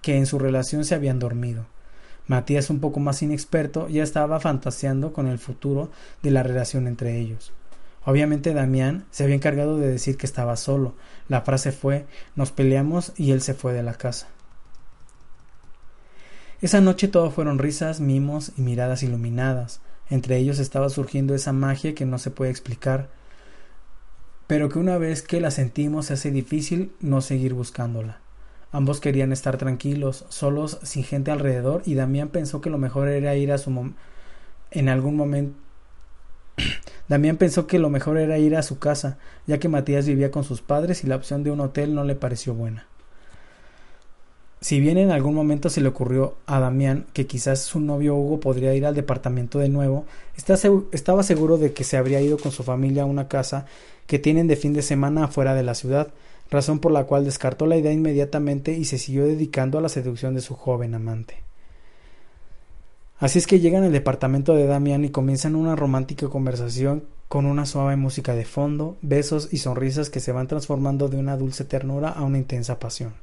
que 0.04 0.15
en 0.15 0.28
su 0.28 0.38
relación 0.38 0.86
se 0.86 0.94
habían 0.94 1.17
dormido. 1.17 1.65
Matías, 2.32 2.70
un 2.70 2.80
poco 2.80 3.02
más 3.02 3.22
inexperto, 3.24 3.89
ya 3.89 4.04
estaba 4.04 4.39
fantaseando 4.39 5.12
con 5.12 5.28
el 5.28 5.38
futuro 5.38 5.91
de 6.24 6.32
la 6.32 6.44
relación 6.44 6.88
entre 6.88 7.20
ellos. 7.20 7.52
Obviamente 8.06 8.54
Damián 8.54 9.04
se 9.12 9.26
había 9.26 9.36
encargado 9.36 9.78
de 9.78 9.89
decir 9.89 10.15
que 10.15 10.28
estaba 10.28 10.56
solo. 10.56 10.96
La 11.28 11.41
frase 11.41 11.74
fue 11.74 12.06
nos 12.38 12.54
peleamos 12.54 13.12
y 13.17 13.32
él 13.32 13.41
se 13.41 13.54
fue 13.54 13.74
de 13.74 13.84
la 13.84 13.96
casa. 13.96 14.30
Esa 16.62 16.80
noche 16.80 17.10
todo 17.10 17.32
fueron 17.32 17.60
risas, 17.60 18.00
mimos 18.00 18.54
y 18.56 18.62
miradas 18.62 19.04
iluminadas. 19.04 19.82
Entre 20.10 20.38
ellos 20.38 20.60
estaba 20.60 20.88
surgiendo 20.88 21.36
esa 21.36 21.52
magia 21.52 21.96
que 21.96 22.06
no 22.06 22.17
se 22.17 22.32
puede 22.32 22.52
explicar, 22.52 23.10
pero 24.48 24.70
que 24.70 24.80
una 24.80 24.98
vez 24.98 25.22
que 25.22 25.41
la 25.41 25.52
sentimos 25.52 26.06
se 26.06 26.13
hace 26.13 26.32
difícil 26.32 26.94
no 27.02 27.20
seguir 27.20 27.54
buscándola. 27.54 28.21
Ambos 28.72 29.02
querían 29.02 29.32
estar 29.32 29.58
tranquilos, 29.58 30.26
solos, 30.30 30.80
sin 30.84 31.04
gente 31.04 31.32
alrededor, 31.32 31.82
y 31.86 31.96
Damián 31.96 32.30
pensó 32.30 32.62
que 32.62 32.70
lo 32.70 32.78
mejor 32.78 33.10
era 33.10 33.36
ir 33.36 33.52
a 33.52 33.58
su 33.58 33.94
en 34.72 34.90
algún 34.90 35.18
momento 35.18 35.56
Damián 37.08 37.38
pensó 37.38 37.68
que 37.68 37.80
lo 37.80 37.90
mejor 37.90 38.18
era 38.18 38.38
ir 38.38 38.56
a 38.56 38.64
su 38.64 38.80
casa, 38.80 39.18
ya 39.48 39.60
que 39.60 39.70
Matías 39.70 40.06
vivía 40.06 40.32
con 40.32 40.44
sus 40.44 40.62
padres 40.62 41.04
y 41.04 41.08
la 41.08 41.16
opción 41.16 41.44
de 41.44 41.52
un 41.52 41.60
hotel 41.60 41.94
no 41.94 42.04
le 42.04 42.16
pareció 42.16 42.54
buena. 42.54 42.88
Si 44.62 44.80
bien 44.80 45.00
en 45.00 45.10
algún 45.10 45.34
momento 45.34 45.72
se 45.72 45.82
le 45.82 45.88
ocurrió 45.88 46.36
a 46.46 46.60
Damián 46.60 47.08
que 47.14 47.26
quizás 47.26 47.62
su 47.62 47.80
novio 47.80 48.16
Hugo 48.16 48.40
podría 48.40 48.76
ir 48.76 48.86
al 48.86 48.94
departamento 48.94 49.58
de 49.58 49.70
nuevo, 49.70 50.06
estaba 50.36 51.24
seguro 51.24 51.58
de 51.58 51.74
que 51.74 51.84
se 51.84 51.98
habría 51.98 52.22
ido 52.22 52.38
con 52.38 52.52
su 52.52 52.62
familia 52.62 53.04
a 53.04 53.08
una 53.08 53.28
casa 53.28 53.66
que 54.06 54.20
tienen 54.20 54.48
de 54.48 54.56
fin 54.56 54.74
de 54.74 54.84
semana 54.84 55.26
afuera 55.26 55.56
de 55.56 55.64
la 55.64 55.74
ciudad, 55.74 56.14
razón 56.52 56.80
por 56.80 56.92
la 56.92 57.06
cual 57.06 57.26
descartó 57.26 57.66
la 57.66 57.78
idea 57.78 57.94
inmediatamente 57.94 58.74
y 58.74 58.86
se 58.86 58.98
siguió 59.00 59.26
dedicando 59.26 59.80
a 59.80 59.82
la 59.82 59.90
seducción 59.90 60.36
de 60.36 60.42
su 60.42 60.54
joven 60.56 60.94
amante. 60.94 61.38
Así 63.18 63.40
es 63.40 63.48
que 63.48 63.60
llegan 63.60 63.84
al 63.84 63.92
departamento 63.92 64.54
de 64.54 64.66
Damián 64.66 65.06
y 65.06 65.10
comienzan 65.10 65.56
una 65.56 65.76
romántica 65.76 66.28
conversación 66.28 67.06
con 67.28 67.46
una 67.46 67.66
suave 67.66 67.96
música 67.96 68.36
de 68.36 68.46
fondo, 68.46 68.98
besos 69.02 69.48
y 69.52 69.60
sonrisas 69.60 70.10
que 70.10 70.20
se 70.20 70.34
van 70.34 70.48
transformando 70.48 71.08
de 71.08 71.18
una 71.18 71.38
dulce 71.38 71.64
ternura 71.64 72.10
a 72.10 72.24
una 72.24 72.40
intensa 72.40 72.78
pasión. 72.78 73.14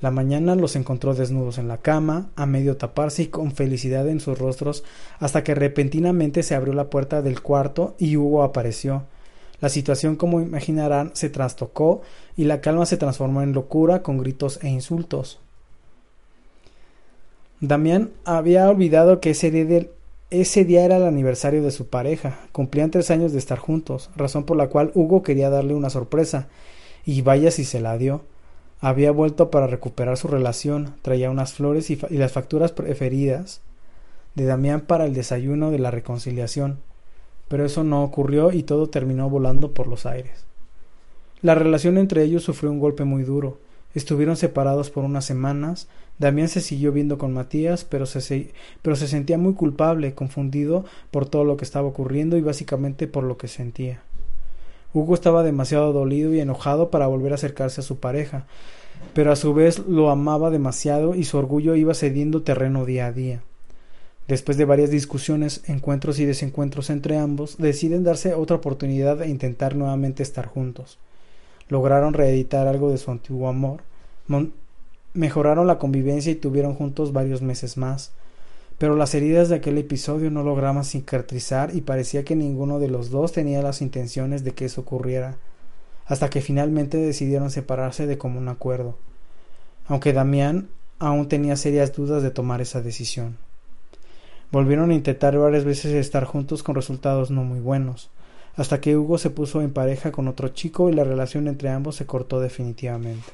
La 0.00 0.10
mañana 0.10 0.54
los 0.54 0.76
encontró 0.76 1.14
desnudos 1.14 1.58
en 1.58 1.66
la 1.66 1.78
cama, 1.78 2.28
a 2.36 2.46
medio 2.46 2.76
taparse 2.76 3.22
y 3.22 3.26
con 3.28 3.52
felicidad 3.52 4.06
en 4.06 4.20
sus 4.20 4.38
rostros, 4.38 4.84
hasta 5.18 5.42
que 5.42 5.54
repentinamente 5.54 6.42
se 6.42 6.54
abrió 6.54 6.74
la 6.74 6.90
puerta 6.90 7.22
del 7.22 7.40
cuarto 7.40 7.94
y 7.98 8.16
Hugo 8.16 8.42
apareció. 8.42 9.04
La 9.64 9.70
situación, 9.70 10.16
como 10.16 10.42
imaginarán, 10.42 11.12
se 11.14 11.30
trastocó 11.30 12.02
y 12.36 12.44
la 12.44 12.60
calma 12.60 12.84
se 12.84 12.98
transformó 12.98 13.40
en 13.40 13.54
locura 13.54 14.02
con 14.02 14.18
gritos 14.18 14.58
e 14.62 14.68
insultos. 14.68 15.40
Damián 17.60 18.10
había 18.26 18.68
olvidado 18.68 19.22
que 19.22 19.30
ese 19.30 19.50
día, 19.50 20.84
era 20.84 20.98
el 20.98 21.04
aniversario 21.04 21.62
de 21.62 21.70
su 21.70 21.86
pareja. 21.86 22.40
Cumplían 22.52 22.90
tres 22.90 23.10
años 23.10 23.32
de 23.32 23.38
estar 23.38 23.58
juntos, 23.58 24.10
razón 24.16 24.44
por 24.44 24.58
la 24.58 24.68
cual 24.68 24.92
Hugo 24.92 25.22
quería 25.22 25.48
darle 25.48 25.72
una 25.72 25.88
sorpresa. 25.88 26.48
Y 27.06 27.22
vaya 27.22 27.50
si 27.50 27.64
se 27.64 27.80
la 27.80 27.96
dio. 27.96 28.20
Había 28.82 29.12
vuelto 29.12 29.50
para 29.50 29.66
recuperar 29.66 30.18
su 30.18 30.28
relación, 30.28 30.96
traía 31.00 31.30
unas 31.30 31.54
flores 31.54 31.88
y, 31.88 31.96
las 32.10 32.32
facturas 32.32 32.72
preferidas 32.72 33.62
de 34.34 34.44
Damián 34.44 34.82
para 34.82 35.06
el 35.06 35.14
desayuno 35.14 35.70
de 35.70 35.78
la 35.78 35.90
reconciliación. 35.90 36.80
Pero 37.48 37.64
eso 37.64 37.84
no 37.84 38.02
ocurrió 38.02 38.52
y 38.52 38.62
todo 38.62 38.88
terminó 38.88 39.28
volando 39.28 39.72
por 39.72 39.86
los 39.86 40.06
aires. 40.06 40.44
La 41.42 41.54
relación 41.54 41.98
entre 41.98 42.22
ellos 42.22 42.42
sufrió 42.42 42.70
un 42.70 42.80
golpe 42.80 43.04
muy 43.04 43.22
duro. 43.22 43.58
Estuvieron 43.94 44.36
separados 44.36 44.90
por 44.90 45.04
unas 45.04 45.24
semanas. 45.24 45.88
Damián 46.18 46.48
se 46.48 46.60
siguió 46.60 46.90
viendo 46.90 47.18
con 47.18 47.34
Matías, 47.34 47.84
pero 47.84 48.06
se, 48.06 48.52
pero 48.82 48.96
se 48.96 49.08
sentía 49.08 49.36
muy 49.36 49.54
culpable, 49.54 50.14
confundido 50.14 50.84
por 51.10 51.26
todo 51.26 51.44
lo 51.44 51.56
que 51.56 51.64
estaba 51.64 51.86
ocurriendo 51.86 52.36
y 52.36 52.40
básicamente 52.40 53.06
por 53.06 53.24
lo 53.24 53.36
que 53.36 53.48
sentía. 53.48 54.02
Hugo 54.94 55.14
estaba 55.14 55.42
demasiado 55.42 55.92
dolido 55.92 56.32
y 56.32 56.40
enojado 56.40 56.90
para 56.90 57.08
volver 57.08 57.32
a 57.32 57.34
acercarse 57.34 57.80
a 57.80 57.84
su 57.84 57.98
pareja, 57.98 58.46
pero 59.12 59.32
a 59.32 59.36
su 59.36 59.52
vez 59.52 59.80
lo 59.80 60.08
amaba 60.10 60.50
demasiado 60.50 61.14
y 61.14 61.24
su 61.24 61.36
orgullo 61.36 61.74
iba 61.74 61.94
cediendo 61.94 62.42
terreno 62.42 62.84
día 62.84 63.06
a 63.06 63.12
día. 63.12 63.42
Después 64.28 64.56
de 64.56 64.64
varias 64.64 64.90
discusiones, 64.90 65.62
encuentros 65.66 66.18
y 66.18 66.24
desencuentros 66.24 66.90
entre 66.90 67.18
ambos, 67.18 67.56
deciden 67.58 68.04
darse 68.04 68.34
otra 68.34 68.56
oportunidad 68.56 69.20
e 69.22 69.28
intentar 69.28 69.76
nuevamente 69.76 70.22
estar 70.22 70.46
juntos. 70.46 70.98
Lograron 71.68 72.14
reeditar 72.14 72.66
algo 72.66 72.90
de 72.90 72.98
su 72.98 73.10
antiguo 73.10 73.48
amor, 73.48 73.82
mejoraron 75.12 75.66
la 75.66 75.78
convivencia 75.78 76.32
y 76.32 76.36
tuvieron 76.36 76.74
juntos 76.74 77.12
varios 77.12 77.42
meses 77.42 77.76
más 77.76 78.12
pero 78.78 78.96
las 78.96 79.14
heridas 79.14 79.48
de 79.48 79.56
aquel 79.56 79.78
episodio 79.78 80.30
no 80.30 80.42
lograban 80.42 80.84
cicatrizar 80.84 81.74
y 81.74 81.80
parecía 81.80 82.24
que 82.24 82.34
ninguno 82.34 82.80
de 82.80 82.88
los 82.88 83.10
dos 83.10 83.32
tenía 83.32 83.62
las 83.62 83.80
intenciones 83.80 84.42
de 84.42 84.52
que 84.52 84.64
eso 84.64 84.80
ocurriera, 84.80 85.36
hasta 86.06 86.28
que 86.28 86.40
finalmente 86.40 86.98
decidieron 86.98 87.50
separarse 87.50 88.06
de 88.06 88.18
común 88.18 88.48
acuerdo, 88.48 88.96
aunque 89.86 90.12
Damián 90.12 90.68
aún 90.98 91.28
tenía 91.28 91.56
serias 91.56 91.94
dudas 91.94 92.22
de 92.22 92.30
tomar 92.30 92.60
esa 92.60 92.82
decisión. 92.82 93.38
Volvieron 94.54 94.92
a 94.92 94.94
intentar 94.94 95.36
varias 95.36 95.64
veces 95.64 95.92
estar 95.94 96.26
juntos 96.26 96.62
con 96.62 96.76
resultados 96.76 97.32
no 97.32 97.42
muy 97.42 97.58
buenos, 97.58 98.10
hasta 98.54 98.80
que 98.80 98.96
Hugo 98.96 99.18
se 99.18 99.30
puso 99.30 99.62
en 99.62 99.72
pareja 99.72 100.12
con 100.12 100.28
otro 100.28 100.46
chico 100.46 100.88
y 100.88 100.92
la 100.92 101.02
relación 101.02 101.48
entre 101.48 101.70
ambos 101.70 101.96
se 101.96 102.06
cortó 102.06 102.38
definitivamente. 102.38 103.24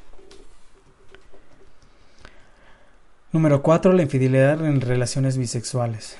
Número 3.32 3.62
4. 3.62 3.92
La 3.92 4.00
infidelidad 4.00 4.64
en 4.64 4.80
relaciones 4.80 5.36
bisexuales. 5.36 6.16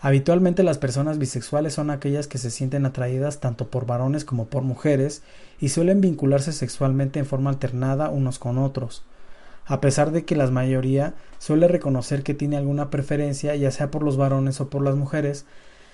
Habitualmente 0.00 0.64
las 0.64 0.78
personas 0.78 1.18
bisexuales 1.18 1.74
son 1.74 1.90
aquellas 1.90 2.26
que 2.26 2.38
se 2.38 2.50
sienten 2.50 2.84
atraídas 2.84 3.38
tanto 3.38 3.68
por 3.68 3.86
varones 3.86 4.24
como 4.24 4.46
por 4.46 4.64
mujeres 4.64 5.22
y 5.60 5.68
suelen 5.68 6.00
vincularse 6.00 6.50
sexualmente 6.52 7.20
en 7.20 7.26
forma 7.26 7.50
alternada 7.50 8.10
unos 8.10 8.40
con 8.40 8.58
otros. 8.58 9.04
A 9.68 9.82
pesar 9.82 10.12
de 10.12 10.24
que 10.24 10.34
la 10.34 10.50
mayoría 10.50 11.14
suele 11.38 11.68
reconocer 11.68 12.22
que 12.22 12.32
tiene 12.32 12.56
alguna 12.56 12.88
preferencia 12.88 13.54
ya 13.54 13.70
sea 13.70 13.90
por 13.90 14.02
los 14.02 14.16
varones 14.16 14.62
o 14.62 14.70
por 14.70 14.82
las 14.82 14.96
mujeres, 14.96 15.44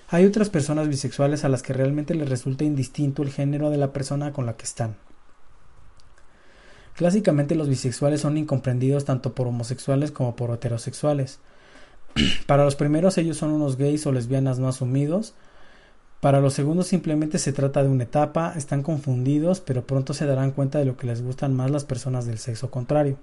hay 0.08 0.26
otras 0.26 0.48
personas 0.48 0.88
bisexuales 0.88 1.44
a 1.44 1.48
las 1.48 1.62
que 1.62 1.72
realmente 1.72 2.14
les 2.14 2.28
resulta 2.28 2.62
indistinto 2.62 3.22
el 3.22 3.30
género 3.30 3.70
de 3.70 3.78
la 3.78 3.92
persona 3.92 4.32
con 4.32 4.46
la 4.46 4.56
que 4.56 4.64
están. 4.64 4.94
Clásicamente 6.94 7.56
los 7.56 7.68
bisexuales 7.68 8.20
son 8.20 8.38
incomprendidos 8.38 9.04
tanto 9.04 9.34
por 9.34 9.48
homosexuales 9.48 10.12
como 10.12 10.36
por 10.36 10.50
heterosexuales. 10.50 11.40
Para 12.46 12.64
los 12.64 12.76
primeros 12.76 13.18
ellos 13.18 13.38
son 13.38 13.50
unos 13.50 13.76
gays 13.76 14.06
o 14.06 14.12
lesbianas 14.12 14.60
no 14.60 14.68
asumidos. 14.68 15.34
Para 16.20 16.40
los 16.40 16.54
segundos 16.54 16.86
simplemente 16.86 17.38
se 17.38 17.52
trata 17.52 17.82
de 17.82 17.88
una 17.88 18.04
etapa, 18.04 18.54
están 18.56 18.84
confundidos, 18.84 19.58
pero 19.58 19.84
pronto 19.84 20.14
se 20.14 20.26
darán 20.26 20.52
cuenta 20.52 20.78
de 20.78 20.84
lo 20.84 20.96
que 20.96 21.08
les 21.08 21.22
gustan 21.22 21.56
más 21.56 21.72
las 21.72 21.84
personas 21.84 22.24
del 22.24 22.38
sexo 22.38 22.70
contrario. 22.70 23.18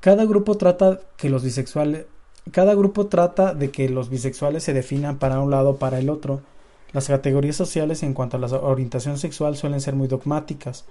Cada 0.00 0.24
grupo 0.24 0.56
trata 0.56 1.00
que 1.16 1.28
los 1.28 1.44
bisexuales 1.44 2.06
cada 2.52 2.74
grupo 2.74 3.06
trata 3.06 3.54
de 3.54 3.70
que 3.70 3.88
los 3.88 4.08
bisexuales 4.08 4.64
se 4.64 4.72
definan 4.72 5.18
para 5.18 5.40
un 5.40 5.50
lado 5.50 5.70
o 5.70 5.76
para 5.76 5.98
el 5.98 6.10
otro. 6.10 6.40
Las 6.92 7.06
categorías 7.06 7.54
sociales 7.54 8.02
en 8.02 8.14
cuanto 8.14 8.36
a 8.36 8.40
la 8.40 8.48
orientación 8.48 9.18
sexual 9.18 9.56
suelen 9.56 9.80
ser 9.80 9.94
muy 9.94 10.08
dogmáticas. 10.08 10.84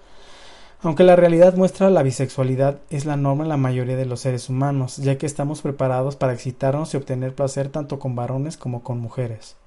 Aunque 0.81 1.03
la 1.03 1.17
realidad 1.17 1.55
muestra 1.55 1.89
la 1.89 2.03
bisexualidad 2.03 2.79
es 2.89 3.05
la 3.05 3.17
norma 3.17 3.43
en 3.43 3.49
la 3.49 3.57
mayoría 3.57 3.97
de 3.97 4.05
los 4.05 4.21
seres 4.21 4.47
humanos, 4.47 4.97
ya 4.97 5.17
que 5.17 5.25
estamos 5.25 5.61
preparados 5.61 6.15
para 6.15 6.31
excitarnos 6.31 6.93
y 6.93 6.97
obtener 6.97 7.35
placer 7.35 7.67
tanto 7.67 7.99
con 7.99 8.15
varones 8.15 8.55
como 8.55 8.81
con 8.81 8.99
mujeres. 8.99 9.57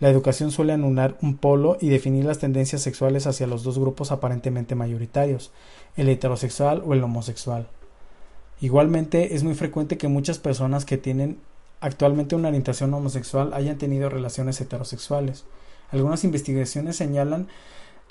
La 0.00 0.08
educación 0.08 0.50
suele 0.50 0.72
anular 0.72 1.16
un 1.22 1.36
polo 1.36 1.76
y 1.80 1.90
definir 1.90 2.24
las 2.24 2.38
tendencias 2.38 2.82
sexuales 2.82 3.28
hacia 3.28 3.46
los 3.46 3.62
dos 3.62 3.78
grupos 3.78 4.10
aparentemente 4.10 4.74
mayoritarios, 4.74 5.52
el 5.96 6.08
heterosexual 6.08 6.82
o 6.84 6.94
el 6.94 7.04
homosexual. 7.04 7.68
Igualmente, 8.60 9.34
es 9.34 9.42
muy 9.42 9.54
frecuente 9.54 9.96
que 9.96 10.08
muchas 10.08 10.38
personas 10.38 10.84
que 10.84 10.98
tienen 10.98 11.38
actualmente 11.80 12.36
una 12.36 12.48
orientación 12.48 12.92
homosexual 12.92 13.54
hayan 13.54 13.78
tenido 13.78 14.10
relaciones 14.10 14.60
heterosexuales. 14.60 15.44
Algunas 15.90 16.24
investigaciones 16.24 16.96
señalan 16.96 17.48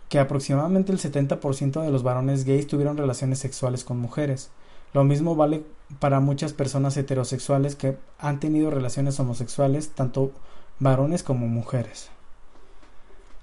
que 0.09 0.17
aproximadamente 0.17 0.91
el 0.91 0.97
70% 0.97 1.83
de 1.83 1.91
los 1.91 2.01
varones 2.01 2.45
gays 2.45 2.65
tuvieron 2.67 2.97
relaciones 2.97 3.37
sexuales 3.37 3.83
con 3.83 3.99
mujeres. 3.99 4.49
Lo 4.91 5.03
mismo 5.03 5.35
vale 5.35 5.63
para 5.99 6.19
muchas 6.19 6.53
personas 6.53 6.97
heterosexuales 6.97 7.75
que 7.75 7.97
han 8.17 8.39
tenido 8.39 8.71
relaciones 8.71 9.19
homosexuales, 9.19 9.89
tanto 9.89 10.31
varones 10.79 11.21
como 11.21 11.47
mujeres. 11.47 12.09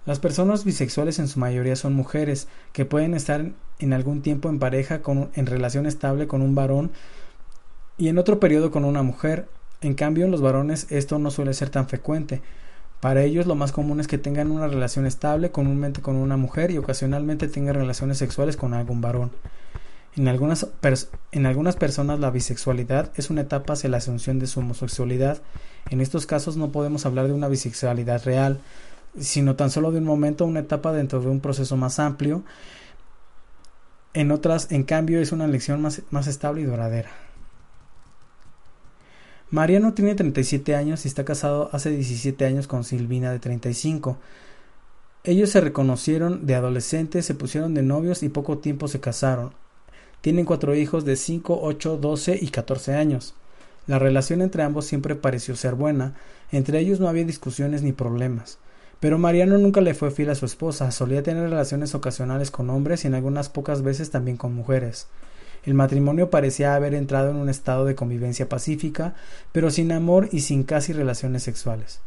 Las 0.07 0.21
personas 0.21 0.64
bisexuales 0.64 1.19
en 1.19 1.29
su 1.29 1.38
mayoría 1.40 1.77
son 1.77 1.92
mujeres 1.92 2.49
que 2.73 2.85
pueden 2.85 3.14
estar 3.14 3.51
en 3.79 3.92
algún 3.92 4.23
tiempo 4.23 4.49
en 4.49 4.59
pareja 4.59 5.03
con, 5.03 5.31
en 5.35 5.47
relación 5.47 5.85
estable 5.85 6.27
con 6.27 6.42
un 6.42 6.55
varón 6.55 6.92
y 7.99 8.09
en 8.09 8.19
otro 8.19 8.40
periodo 8.40 8.71
con 8.71 8.85
una 8.85 9.03
mujer. 9.03 9.49
En 9.83 9.95
cambio, 9.95 10.25
en 10.25 10.31
los 10.31 10.40
varones 10.40 10.87
esto 10.90 11.19
no 11.19 11.31
suele 11.31 11.53
ser 11.53 11.69
tan 11.69 11.88
frecuente, 11.88 12.40
para 13.01 13.23
ellos 13.23 13.47
lo 13.47 13.55
más 13.55 13.73
común 13.73 14.01
es 14.01 14.07
que 14.07 14.19
tengan 14.19 14.51
una 14.51 14.69
relación 14.69 15.07
estable, 15.07 15.51
comúnmente 15.51 16.01
con 16.01 16.16
una 16.16 16.37
mujer 16.37 16.71
y 16.71 16.79
ocasionalmente 16.79 17.47
tengan 17.47 17.75
relaciones 17.75 18.19
sexuales 18.19 18.57
con 18.57 18.73
algún 18.73 19.01
varón. 19.01 19.33
En 20.16 20.29
algunas, 20.29 20.66
en 21.31 21.45
algunas 21.45 21.77
personas 21.77 22.21
la 22.21 22.31
bisexualidad 22.31 23.12
es 23.16 23.29
una 23.29 23.42
etapa 23.42 23.75
hacia 23.75 23.90
la 23.90 23.99
asunción 23.99 24.38
de 24.38 24.47
su 24.47 24.61
homosexualidad. 24.61 25.42
En 25.90 26.01
estos 26.01 26.25
casos 26.25 26.57
no 26.57 26.73
podemos 26.73 27.05
hablar 27.05 27.27
de 27.27 27.35
una 27.35 27.49
bisexualidad 27.49 28.25
real, 28.25 28.61
sino 29.18 29.57
tan 29.57 29.70
solo 29.70 29.92
de 29.92 29.98
un 29.98 30.05
momento, 30.05 30.44
una 30.44 30.61
etapa 30.61 30.92
dentro 30.92 31.20
de 31.20 31.29
un 31.29 31.40
proceso 31.40 31.76
más 31.76 31.98
amplio. 31.98 32.44
En 34.14 34.31
otras, 34.31 34.70
en 34.72 34.85
cambio, 34.85 35.20
es 35.20 35.33
una 35.33 35.44
elección 35.44 35.83
más, 35.83 36.02
más 36.11 36.26
estable 36.26 36.62
y 36.62 36.64
duradera. 36.64 37.11
Mariano 39.50 39.94
tiene 39.94 40.14
37 40.14 40.74
años 40.74 41.05
y 41.05 41.09
está 41.09 41.24
casado 41.24 41.70
hace 41.72 41.90
17 41.90 42.44
años 42.44 42.66
con 42.66 42.83
Silvina 42.83 43.31
de 43.31 43.38
35. 43.38 44.18
Ellos 45.22 45.50
se 45.50 45.61
reconocieron 45.61 46.46
de 46.46 46.55
adolescentes, 46.55 47.26
se 47.26 47.35
pusieron 47.35 47.74
de 47.74 47.83
novios 47.83 48.22
y 48.22 48.29
poco 48.29 48.59
tiempo 48.59 48.88
se 48.88 49.00
casaron. 49.00 49.52
Tienen 50.20 50.44
cuatro 50.44 50.74
hijos 50.74 51.05
de 51.05 51.16
5, 51.16 51.61
8, 51.62 51.98
12 51.98 52.38
y 52.40 52.48
14 52.48 52.94
años. 52.94 53.35
La 53.87 53.98
relación 54.00 54.42
entre 54.42 54.64
ambos 54.64 54.87
siempre 54.87 55.14
pareció 55.14 55.55
ser 55.55 55.74
buena, 55.74 56.14
entre 56.50 56.81
ellos 56.81 56.98
no 56.98 57.09
había 57.09 57.24
discusiones 57.24 57.83
ni 57.83 57.92
problemas. 57.92 58.59
Pero 59.00 59.18
Mariano 59.18 59.59
nunca 59.59 59.80
le 59.80 59.94
fue 59.94 60.11
fiel 60.11 60.30
a 60.30 60.35
su 60.35 60.46
esposa, 60.46 60.90
solía 60.90 61.22
tener 61.22 61.50
relaciones 61.50 61.94
ocasionales 61.94 62.50
con 62.50 62.70
hombres 62.70 63.04
y 63.04 63.09
en 63.09 63.14
algunas 63.14 63.48
pocas 63.48 63.82
veces 63.82 64.11
también 64.11 64.37
con 64.37 64.54
mujeres. 64.54 65.09
El 65.64 65.74
matrimonio 65.74 66.30
parecía 66.30 66.74
haber 66.74 66.94
entrado 66.94 67.30
en 67.30 67.37
un 67.37 67.48
estado 67.48 67.85
de 67.85 67.94
convivencia 67.94 68.48
pacífica, 68.48 69.14
pero 69.52 69.70
sin 69.70 69.92
amor 69.92 70.28
y 70.32 70.40
sin 70.40 70.62
casi 70.62 70.92
relaciones 70.92 71.42
sexuales. 71.42 72.00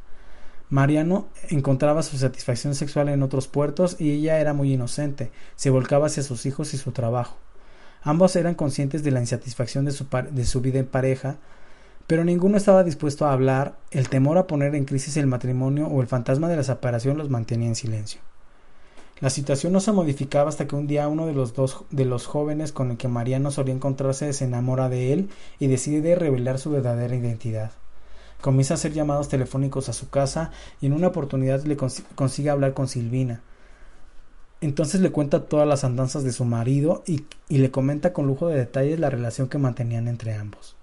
Mariano 0.70 1.28
encontraba 1.50 2.04
su 2.04 2.18
satisfacción 2.18 2.76
sexual 2.76 3.10
en 3.10 3.24
otros 3.24 3.48
puertos 3.48 3.96
y 4.00 4.12
ella 4.12 4.40
era 4.40 4.54
muy 4.54 4.74
inocente, 4.74 5.32
se 5.56 5.72
volcaba 5.72 6.08
hacia 6.08 6.24
sus 6.24 6.46
hijos 6.46 6.74
y 6.74 6.78
su 6.78 6.92
trabajo. 6.92 7.38
Ambos 8.02 8.36
eran 8.36 8.56
conscientes 8.56 9.04
de 9.04 9.12
la 9.12 9.20
insatisfacción 9.20 9.84
de 9.84 9.92
su, 9.92 10.06
de 10.32 10.46
su 10.46 10.62
vida 10.62 10.80
en 10.80 10.88
pareja, 10.88 11.38
pero 12.10 12.24
ninguno 12.24 12.58
estaba 12.58 12.84
dispuesto 12.84 13.28
a 13.28 13.34
hablar, 13.34 13.76
el 13.92 14.10
temor 14.10 14.40
a 14.40 14.48
poner 14.48 14.74
en 14.74 14.86
crisis 14.86 15.16
el 15.16 15.28
matrimonio 15.28 15.86
o 15.86 16.02
el 16.02 16.08
fantasma 16.08 16.48
de 16.48 16.56
la 16.56 16.64
separación 16.64 17.20
los 17.20 17.30
mantenía 17.30 17.68
en 17.68 17.76
silencio. 17.76 18.20
La 19.20 19.30
situación 19.30 19.74
no 19.74 19.80
se 19.80 19.92
modificaba 19.92 20.50
hasta 20.50 20.68
que 20.68 20.76
un 20.76 20.88
día 20.88 21.08
uno 21.08 21.28
de 21.28 21.34
los 21.34 21.54
dos 21.54 21.84
de 21.92 22.06
los 22.06 22.26
jóvenes 22.26 22.72
con 22.72 22.90
el 22.90 22.98
que 22.98 23.08
Mariano 23.08 23.52
solía 23.52 23.76
encontrarse 23.76 24.34
se 24.34 24.46
enamora 24.46 24.90
de 24.90 25.14
él 25.14 25.30
y 25.60 25.68
decide 25.68 26.16
revelar 26.16 26.58
su 26.58 26.72
verdadera 26.72 27.16
identidad. 27.16 27.74
Comienza 28.42 28.74
a 28.74 28.78
hacer 28.78 28.92
llamados 28.94 29.30
telefónicos 29.30 29.88
a 29.88 29.94
su 29.94 30.10
casa 30.10 30.50
y 30.82 30.88
en 30.88 30.94
una 30.94 31.10
oportunidad 31.10 31.64
le 31.66 31.78
consigue 31.78 32.50
hablar 32.50 32.74
con 32.74 32.88
Silvina. 32.88 33.44
Entonces 34.62 35.02
le 35.02 35.12
cuenta 35.12 35.46
todas 35.46 35.68
las 35.68 35.84
andanzas 35.84 36.24
de 36.24 36.32
su 36.32 36.44
marido 36.44 37.04
y, 37.06 37.26
y 37.50 37.60
le 37.60 37.70
comenta 37.70 38.14
con 38.14 38.26
lujo 38.26 38.48
de 38.48 38.58
detalles 38.58 39.00
la 39.00 39.12
relación 39.12 39.48
que 39.48 39.60
mantenían 39.60 40.08
entre 40.08 40.34
ambos. 40.34 40.79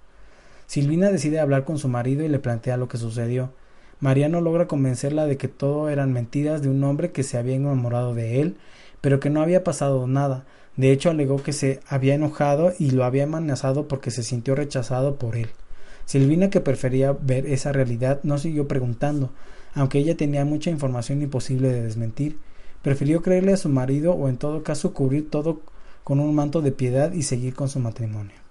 Silvina 0.66 1.10
decide 1.10 1.40
hablar 1.40 1.64
con 1.64 1.78
su 1.78 1.88
marido 1.88 2.24
y 2.24 2.28
le 2.28 2.38
plantea 2.38 2.76
lo 2.76 2.88
que 2.88 2.98
sucedió. 2.98 3.52
Mariano 4.00 4.40
logra 4.40 4.66
convencerla 4.66 5.26
de 5.26 5.36
que 5.36 5.48
todo 5.48 5.88
eran 5.88 6.12
mentiras 6.12 6.60
de 6.60 6.68
un 6.68 6.82
hombre 6.84 7.12
que 7.12 7.22
se 7.22 7.38
había 7.38 7.56
enamorado 7.56 8.14
de 8.14 8.42
él, 8.42 8.56
pero 9.00 9.20
que 9.20 9.30
no 9.30 9.40
había 9.40 9.64
pasado 9.64 10.06
nada. 10.06 10.44
De 10.76 10.92
hecho, 10.92 11.08
alegó 11.08 11.42
que 11.42 11.52
se 11.52 11.80
había 11.88 12.14
enojado 12.14 12.72
y 12.78 12.90
lo 12.90 13.04
había 13.04 13.24
amenazado 13.24 13.88
porque 13.88 14.10
se 14.10 14.22
sintió 14.22 14.54
rechazado 14.54 15.16
por 15.16 15.36
él. 15.36 15.48
Silvina, 16.04 16.50
que 16.50 16.60
prefería 16.60 17.12
ver 17.12 17.46
esa 17.46 17.72
realidad, 17.72 18.20
no 18.22 18.36
siguió 18.38 18.68
preguntando, 18.68 19.30
aunque 19.74 19.98
ella 19.98 20.16
tenía 20.16 20.44
mucha 20.44 20.70
información 20.70 21.22
imposible 21.22 21.72
de 21.72 21.82
desmentir. 21.82 22.38
Prefirió 22.82 23.22
creerle 23.22 23.54
a 23.54 23.56
su 23.56 23.68
marido 23.68 24.12
o 24.12 24.28
en 24.28 24.36
todo 24.36 24.62
caso 24.62 24.92
cubrir 24.92 25.30
todo 25.30 25.62
con 26.04 26.20
un 26.20 26.34
manto 26.34 26.60
de 26.60 26.72
piedad 26.72 27.12
y 27.12 27.22
seguir 27.22 27.54
con 27.54 27.68
su 27.68 27.80
matrimonio. 27.80 28.45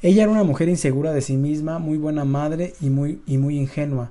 Ella 0.00 0.22
era 0.22 0.32
una 0.32 0.44
mujer 0.44 0.68
insegura 0.68 1.12
de 1.12 1.22
sí 1.22 1.36
misma, 1.36 1.80
muy 1.80 1.98
buena 1.98 2.24
madre 2.24 2.74
y 2.80 2.88
muy, 2.88 3.20
y 3.26 3.36
muy 3.38 3.58
ingenua. 3.58 4.10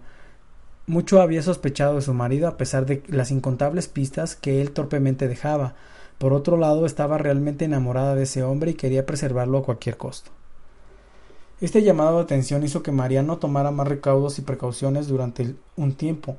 Mucho 0.85 1.21
había 1.21 1.41
sospechado 1.41 1.95
de 1.95 2.01
su 2.01 2.13
marido 2.13 2.49
a 2.49 2.57
pesar 2.57 2.85
de 2.85 3.03
las 3.07 3.31
incontables 3.31 3.87
pistas 3.87 4.35
que 4.35 4.61
él 4.61 4.71
torpemente 4.71 5.29
dejaba. 5.29 5.75
Por 6.17 6.33
otro 6.33 6.57
lado, 6.57 6.85
estaba 6.85 7.17
realmente 7.17 7.65
enamorada 7.65 8.15
de 8.15 8.23
ese 8.23 8.43
hombre 8.43 8.71
y 8.71 8.73
quería 8.73 9.05
preservarlo 9.05 9.59
a 9.59 9.63
cualquier 9.63 9.95
costo. 9.95 10.31
Este 11.61 11.81
llamado 11.81 12.17
de 12.17 12.23
atención 12.23 12.63
hizo 12.63 12.83
que 12.83 12.91
Mariano 12.91 13.37
tomara 13.37 13.71
más 13.71 13.87
recaudos 13.87 14.39
y 14.39 14.41
precauciones 14.41 15.07
durante 15.07 15.55
un 15.77 15.93
tiempo. 15.93 16.35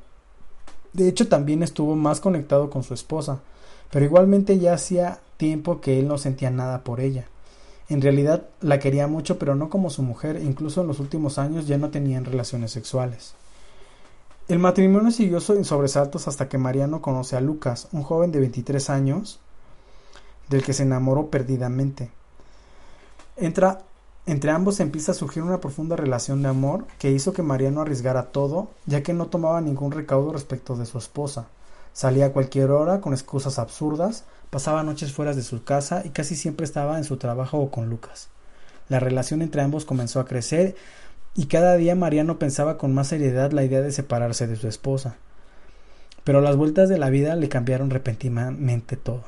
De 0.92 1.08
hecho, 1.08 1.26
también 1.28 1.62
estuvo 1.62 1.96
más 1.96 2.20
conectado 2.20 2.68
con 2.68 2.82
su 2.82 2.92
esposa, 2.92 3.40
pero 3.90 4.04
igualmente 4.04 4.58
ya 4.58 4.74
hacía 4.74 5.20
tiempo 5.38 5.80
que 5.80 5.98
él 5.98 6.06
no 6.06 6.18
sentía 6.18 6.50
nada 6.50 6.84
por 6.84 7.00
ella. 7.00 7.26
En 7.88 8.02
realidad 8.02 8.46
la 8.60 8.78
quería 8.78 9.06
mucho, 9.06 9.38
pero 9.38 9.54
no 9.54 9.70
como 9.70 9.88
su 9.88 10.02
mujer, 10.02 10.40
incluso 10.42 10.82
en 10.82 10.88
los 10.88 11.00
últimos 11.00 11.38
años 11.38 11.66
ya 11.66 11.78
no 11.78 11.90
tenían 11.90 12.24
relaciones 12.24 12.70
sexuales. 12.70 13.34
El 14.48 14.58
matrimonio 14.58 15.10
siguió 15.10 15.38
en 15.48 15.64
sobresaltos 15.64 16.28
hasta 16.28 16.48
que 16.48 16.58
Mariano 16.58 17.00
conoce 17.00 17.36
a 17.36 17.40
Lucas, 17.40 17.88
un 17.92 18.02
joven 18.02 18.32
de 18.32 18.40
23 18.40 18.90
años, 18.90 19.40
del 20.48 20.62
que 20.62 20.72
se 20.72 20.84
enamoró 20.84 21.28
perdidamente. 21.28 22.10
Entra, 23.36 23.82
entre 24.26 24.50
ambos 24.50 24.80
empieza 24.80 25.12
a 25.12 25.14
surgir 25.14 25.42
una 25.42 25.60
profunda 25.60 25.96
relación 25.96 26.42
de 26.42 26.48
amor 26.48 26.86
que 26.98 27.10
hizo 27.10 27.32
que 27.32 27.42
Mariano 27.42 27.82
arriesgara 27.82 28.24
todo, 28.32 28.68
ya 28.86 29.02
que 29.02 29.14
no 29.14 29.26
tomaba 29.26 29.60
ningún 29.60 29.92
recaudo 29.92 30.32
respecto 30.32 30.76
de 30.76 30.86
su 30.86 30.98
esposa. 30.98 31.46
Salía 31.92 32.26
a 32.26 32.32
cualquier 32.32 32.70
hora 32.70 33.00
con 33.00 33.12
excusas 33.12 33.58
absurdas, 33.58 34.24
pasaba 34.50 34.82
noches 34.82 35.12
fuera 35.12 35.34
de 35.34 35.42
su 35.42 35.64
casa 35.64 36.02
y 36.04 36.10
casi 36.10 36.36
siempre 36.36 36.64
estaba 36.64 36.98
en 36.98 37.04
su 37.04 37.16
trabajo 37.16 37.58
o 37.58 37.70
con 37.70 37.88
Lucas. 37.88 38.28
La 38.88 39.00
relación 39.00 39.42
entre 39.42 39.62
ambos 39.62 39.84
comenzó 39.84 40.20
a 40.20 40.26
crecer 40.26 40.76
y 41.34 41.46
cada 41.46 41.76
día 41.76 41.94
Mariano 41.94 42.38
pensaba 42.38 42.78
con 42.78 42.94
más 42.94 43.08
seriedad 43.08 43.52
la 43.52 43.64
idea 43.64 43.82
de 43.82 43.92
separarse 43.92 44.46
de 44.46 44.56
su 44.56 44.66
esposa. 44.68 45.16
Pero 46.24 46.40
las 46.40 46.56
vueltas 46.56 46.88
de 46.88 46.98
la 46.98 47.10
vida 47.10 47.36
le 47.36 47.48
cambiaron 47.48 47.90
repentinamente 47.90 48.96
todo. 48.96 49.24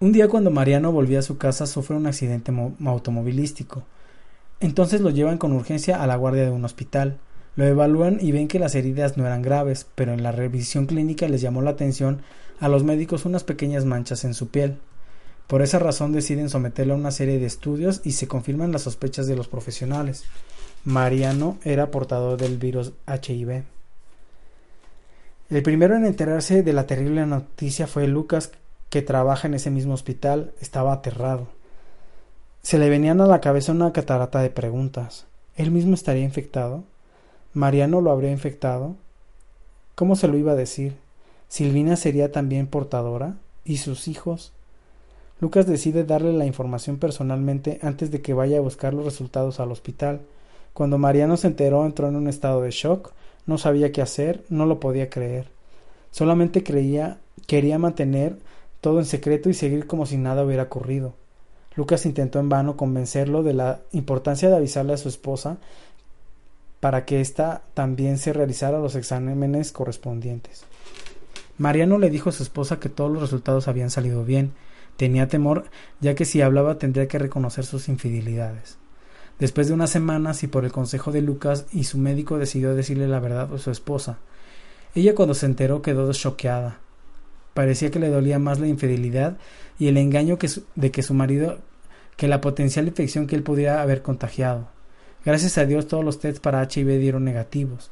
Un 0.00 0.12
día 0.12 0.28
cuando 0.28 0.50
Mariano 0.50 0.92
volvía 0.92 1.18
a 1.18 1.22
su 1.22 1.36
casa 1.36 1.66
sufre 1.66 1.94
un 1.94 2.06
accidente 2.06 2.52
automovilístico. 2.86 3.82
Entonces 4.58 5.02
lo 5.02 5.10
llevan 5.10 5.36
con 5.36 5.52
urgencia 5.52 6.02
a 6.02 6.06
la 6.06 6.16
guardia 6.16 6.44
de 6.44 6.50
un 6.50 6.64
hospital. 6.64 7.18
Lo 7.60 7.66
evalúan 7.66 8.16
y 8.22 8.32
ven 8.32 8.48
que 8.48 8.58
las 8.58 8.74
heridas 8.74 9.18
no 9.18 9.26
eran 9.26 9.42
graves, 9.42 9.86
pero 9.94 10.14
en 10.14 10.22
la 10.22 10.32
revisión 10.32 10.86
clínica 10.86 11.28
les 11.28 11.42
llamó 11.42 11.60
la 11.60 11.72
atención 11.72 12.22
a 12.58 12.70
los 12.70 12.84
médicos 12.84 13.26
unas 13.26 13.44
pequeñas 13.44 13.84
manchas 13.84 14.24
en 14.24 14.32
su 14.32 14.48
piel. 14.48 14.78
Por 15.46 15.60
esa 15.60 15.78
razón 15.78 16.10
deciden 16.12 16.48
someterlo 16.48 16.94
a 16.94 16.96
una 16.96 17.10
serie 17.10 17.38
de 17.38 17.44
estudios 17.44 18.00
y 18.02 18.12
se 18.12 18.26
confirman 18.28 18.72
las 18.72 18.80
sospechas 18.80 19.26
de 19.26 19.36
los 19.36 19.46
profesionales. 19.46 20.24
Mariano 20.86 21.58
era 21.62 21.90
portador 21.90 22.38
del 22.38 22.56
virus 22.56 22.94
HIV. 23.06 23.64
El 25.50 25.62
primero 25.62 25.96
en 25.96 26.06
enterarse 26.06 26.62
de 26.62 26.72
la 26.72 26.86
terrible 26.86 27.26
noticia 27.26 27.86
fue 27.86 28.08
Lucas, 28.08 28.52
que 28.88 29.02
trabaja 29.02 29.48
en 29.48 29.52
ese 29.52 29.70
mismo 29.70 29.92
hospital. 29.92 30.54
Estaba 30.62 30.94
aterrado. 30.94 31.48
Se 32.62 32.78
le 32.78 32.88
venían 32.88 33.20
a 33.20 33.26
la 33.26 33.42
cabeza 33.42 33.72
una 33.72 33.92
catarata 33.92 34.40
de 34.40 34.48
preguntas. 34.48 35.26
¿Él 35.56 35.70
mismo 35.70 35.92
estaría 35.92 36.24
infectado? 36.24 36.84
¿Mariano 37.52 38.00
lo 38.00 38.12
habría 38.12 38.30
infectado? 38.30 38.94
¿Cómo 39.96 40.14
se 40.14 40.28
lo 40.28 40.38
iba 40.38 40.52
a 40.52 40.56
decir? 40.56 40.94
¿Silvina 41.48 41.96
sería 41.96 42.30
también 42.30 42.68
portadora? 42.68 43.34
¿Y 43.64 43.78
sus 43.78 44.06
hijos? 44.06 44.52
Lucas 45.40 45.66
decide 45.66 46.04
darle 46.04 46.32
la 46.32 46.46
información 46.46 46.98
personalmente 46.98 47.80
antes 47.82 48.12
de 48.12 48.22
que 48.22 48.34
vaya 48.34 48.58
a 48.58 48.60
buscar 48.62 48.94
los 48.94 49.04
resultados 49.04 49.58
al 49.58 49.72
hospital. 49.72 50.20
Cuando 50.74 50.96
Mariano 50.96 51.36
se 51.36 51.48
enteró 51.48 51.84
entró 51.86 52.06
en 52.06 52.14
un 52.14 52.28
estado 52.28 52.62
de 52.62 52.70
shock, 52.70 53.10
no 53.46 53.58
sabía 53.58 53.90
qué 53.90 54.00
hacer, 54.00 54.44
no 54.48 54.64
lo 54.64 54.78
podía 54.78 55.10
creer. 55.10 55.48
Solamente 56.12 56.62
creía, 56.62 57.18
quería 57.48 57.80
mantener 57.80 58.36
todo 58.80 59.00
en 59.00 59.06
secreto 59.06 59.50
y 59.50 59.54
seguir 59.54 59.88
como 59.88 60.06
si 60.06 60.18
nada 60.18 60.44
hubiera 60.44 60.62
ocurrido. 60.62 61.14
Lucas 61.74 62.06
intentó 62.06 62.38
en 62.38 62.48
vano 62.48 62.76
convencerlo 62.76 63.42
de 63.42 63.54
la 63.54 63.80
importancia 63.92 64.48
de 64.48 64.56
avisarle 64.56 64.92
a 64.92 64.98
su 64.98 65.08
esposa 65.08 65.58
para 66.80 67.04
que 67.04 67.20
ésta 67.20 67.62
también 67.74 68.18
se 68.18 68.32
realizara 68.32 68.78
los 68.78 68.96
exámenes 68.96 69.70
correspondientes. 69.70 70.64
Mariano 71.58 71.98
le 71.98 72.08
dijo 72.08 72.30
a 72.30 72.32
su 72.32 72.42
esposa 72.42 72.80
que 72.80 72.88
todos 72.88 73.12
los 73.12 73.20
resultados 73.20 73.68
habían 73.68 73.90
salido 73.90 74.24
bien. 74.24 74.52
Tenía 74.96 75.28
temor, 75.28 75.64
ya 76.00 76.14
que 76.14 76.24
si 76.24 76.40
hablaba 76.40 76.78
tendría 76.78 77.06
que 77.06 77.18
reconocer 77.18 77.66
sus 77.66 77.88
infidelidades. 77.88 78.78
Después 79.38 79.68
de 79.68 79.74
unas 79.74 79.90
semanas 79.90 80.42
y 80.42 80.46
por 80.46 80.64
el 80.64 80.72
consejo 80.72 81.12
de 81.12 81.22
Lucas 81.22 81.66
y 81.72 81.84
su 81.84 81.98
médico 81.98 82.38
decidió 82.38 82.74
decirle 82.74 83.08
la 83.08 83.20
verdad 83.20 83.52
a 83.52 83.58
su 83.58 83.70
esposa. 83.70 84.18
Ella 84.94 85.14
cuando 85.14 85.34
se 85.34 85.46
enteró 85.46 85.82
quedó 85.82 86.10
choqueada. 86.12 86.80
Parecía 87.54 87.90
que 87.90 87.98
le 87.98 88.08
dolía 88.08 88.38
más 88.38 88.58
la 88.58 88.68
infidelidad 88.68 89.38
y 89.78 89.88
el 89.88 89.96
engaño 89.96 90.38
de 90.76 90.90
que 90.90 91.02
su 91.02 91.14
marido 91.14 91.58
que 92.16 92.28
la 92.28 92.40
potencial 92.40 92.86
infección 92.86 93.26
que 93.26 93.36
él 93.36 93.42
podía 93.42 93.80
haber 93.80 94.02
contagiado. 94.02 94.68
Gracias 95.24 95.58
a 95.58 95.66
Dios 95.66 95.86
todos 95.86 96.04
los 96.04 96.18
tests 96.18 96.40
para 96.40 96.62
HIV 96.62 96.98
dieron 96.98 97.24
negativos, 97.24 97.90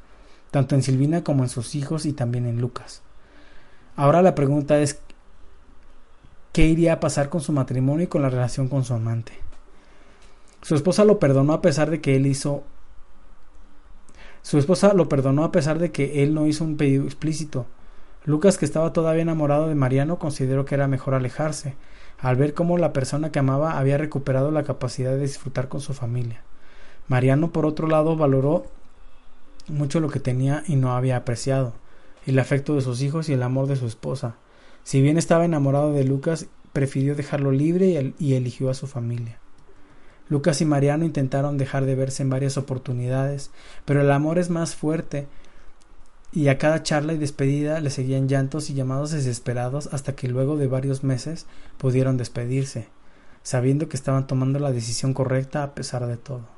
tanto 0.50 0.74
en 0.74 0.82
Silvina 0.82 1.24
como 1.24 1.42
en 1.42 1.48
sus 1.48 1.74
hijos 1.74 2.06
y 2.06 2.12
también 2.12 2.46
en 2.46 2.60
Lucas. 2.60 3.02
Ahora 3.96 4.22
la 4.22 4.34
pregunta 4.34 4.78
es 4.78 5.00
¿qué 6.52 6.66
iría 6.66 6.94
a 6.94 7.00
pasar 7.00 7.28
con 7.28 7.40
su 7.40 7.52
matrimonio 7.52 8.04
y 8.04 8.08
con 8.08 8.22
la 8.22 8.30
relación 8.30 8.68
con 8.68 8.84
su 8.84 8.94
amante? 8.94 9.32
Su 10.62 10.74
esposa 10.74 11.04
lo 11.04 11.18
perdonó 11.18 11.52
a 11.52 11.62
pesar 11.62 11.90
de 11.90 12.00
que 12.00 12.16
él 12.16 12.26
hizo 12.26 12.64
su 14.42 14.56
esposa 14.56 14.94
lo 14.94 15.08
perdonó 15.08 15.44
a 15.44 15.52
pesar 15.52 15.78
de 15.78 15.90
que 15.92 16.22
él 16.22 16.32
no 16.32 16.46
hizo 16.46 16.64
un 16.64 16.76
pedido 16.76 17.04
explícito. 17.04 17.66
Lucas, 18.24 18.56
que 18.56 18.64
estaba 18.64 18.92
todavía 18.92 19.22
enamorado 19.22 19.68
de 19.68 19.74
Mariano, 19.74 20.18
consideró 20.18 20.64
que 20.64 20.74
era 20.74 20.88
mejor 20.88 21.14
alejarse, 21.14 21.74
al 22.18 22.36
ver 22.36 22.54
cómo 22.54 22.78
la 22.78 22.92
persona 22.92 23.30
que 23.30 23.38
amaba 23.38 23.78
había 23.78 23.98
recuperado 23.98 24.50
la 24.50 24.64
capacidad 24.64 25.10
de 25.10 25.20
disfrutar 25.20 25.68
con 25.68 25.80
su 25.80 25.92
familia. 25.92 26.42
Mariano, 27.08 27.52
por 27.52 27.64
otro 27.64 27.88
lado, 27.88 28.16
valoró 28.16 28.66
mucho 29.68 30.00
lo 30.00 30.10
que 30.10 30.20
tenía 30.20 30.62
y 30.66 30.76
no 30.76 30.94
había 30.94 31.16
apreciado, 31.16 31.72
el 32.26 32.38
afecto 32.38 32.74
de 32.74 32.82
sus 32.82 33.02
hijos 33.02 33.28
y 33.28 33.32
el 33.32 33.42
amor 33.42 33.66
de 33.66 33.76
su 33.76 33.86
esposa. 33.86 34.36
Si 34.84 35.00
bien 35.02 35.18
estaba 35.18 35.44
enamorado 35.44 35.92
de 35.92 36.04
Lucas, 36.04 36.46
prefirió 36.72 37.14
dejarlo 37.14 37.50
libre 37.50 38.14
y, 38.18 38.34
eligió 38.34 38.70
a 38.70 38.74
su 38.74 38.86
familia. 38.86 39.38
Lucas 40.28 40.60
y 40.60 40.66
Mariano 40.66 41.04
intentaron 41.04 41.56
dejar 41.56 41.86
de 41.86 41.94
verse 41.94 42.22
en 42.22 42.30
varias 42.30 42.58
oportunidades, 42.58 43.50
pero 43.86 44.02
el 44.02 44.10
amor 44.10 44.38
es 44.38 44.50
más 44.50 44.76
fuerte 44.76 45.26
y 46.32 46.48
a 46.48 46.58
cada 46.58 46.82
charla 46.82 47.14
y 47.14 47.18
despedida 47.18 47.80
le 47.80 47.88
seguían 47.88 48.28
llantos 48.28 48.68
y 48.68 48.74
llamados 48.74 49.10
desesperados 49.10 49.88
hasta 49.92 50.14
que 50.14 50.28
luego 50.28 50.58
de 50.58 50.66
varios 50.66 51.02
meses 51.02 51.46
pudieron 51.78 52.18
despedirse, 52.18 52.88
sabiendo 53.42 53.88
que 53.88 53.96
estaban 53.96 54.26
tomando 54.26 54.58
la 54.58 54.72
decisión 54.72 55.14
correcta 55.14 55.62
a 55.62 55.74
pesar 55.74 56.06
de 56.06 56.18
todo. 56.18 56.57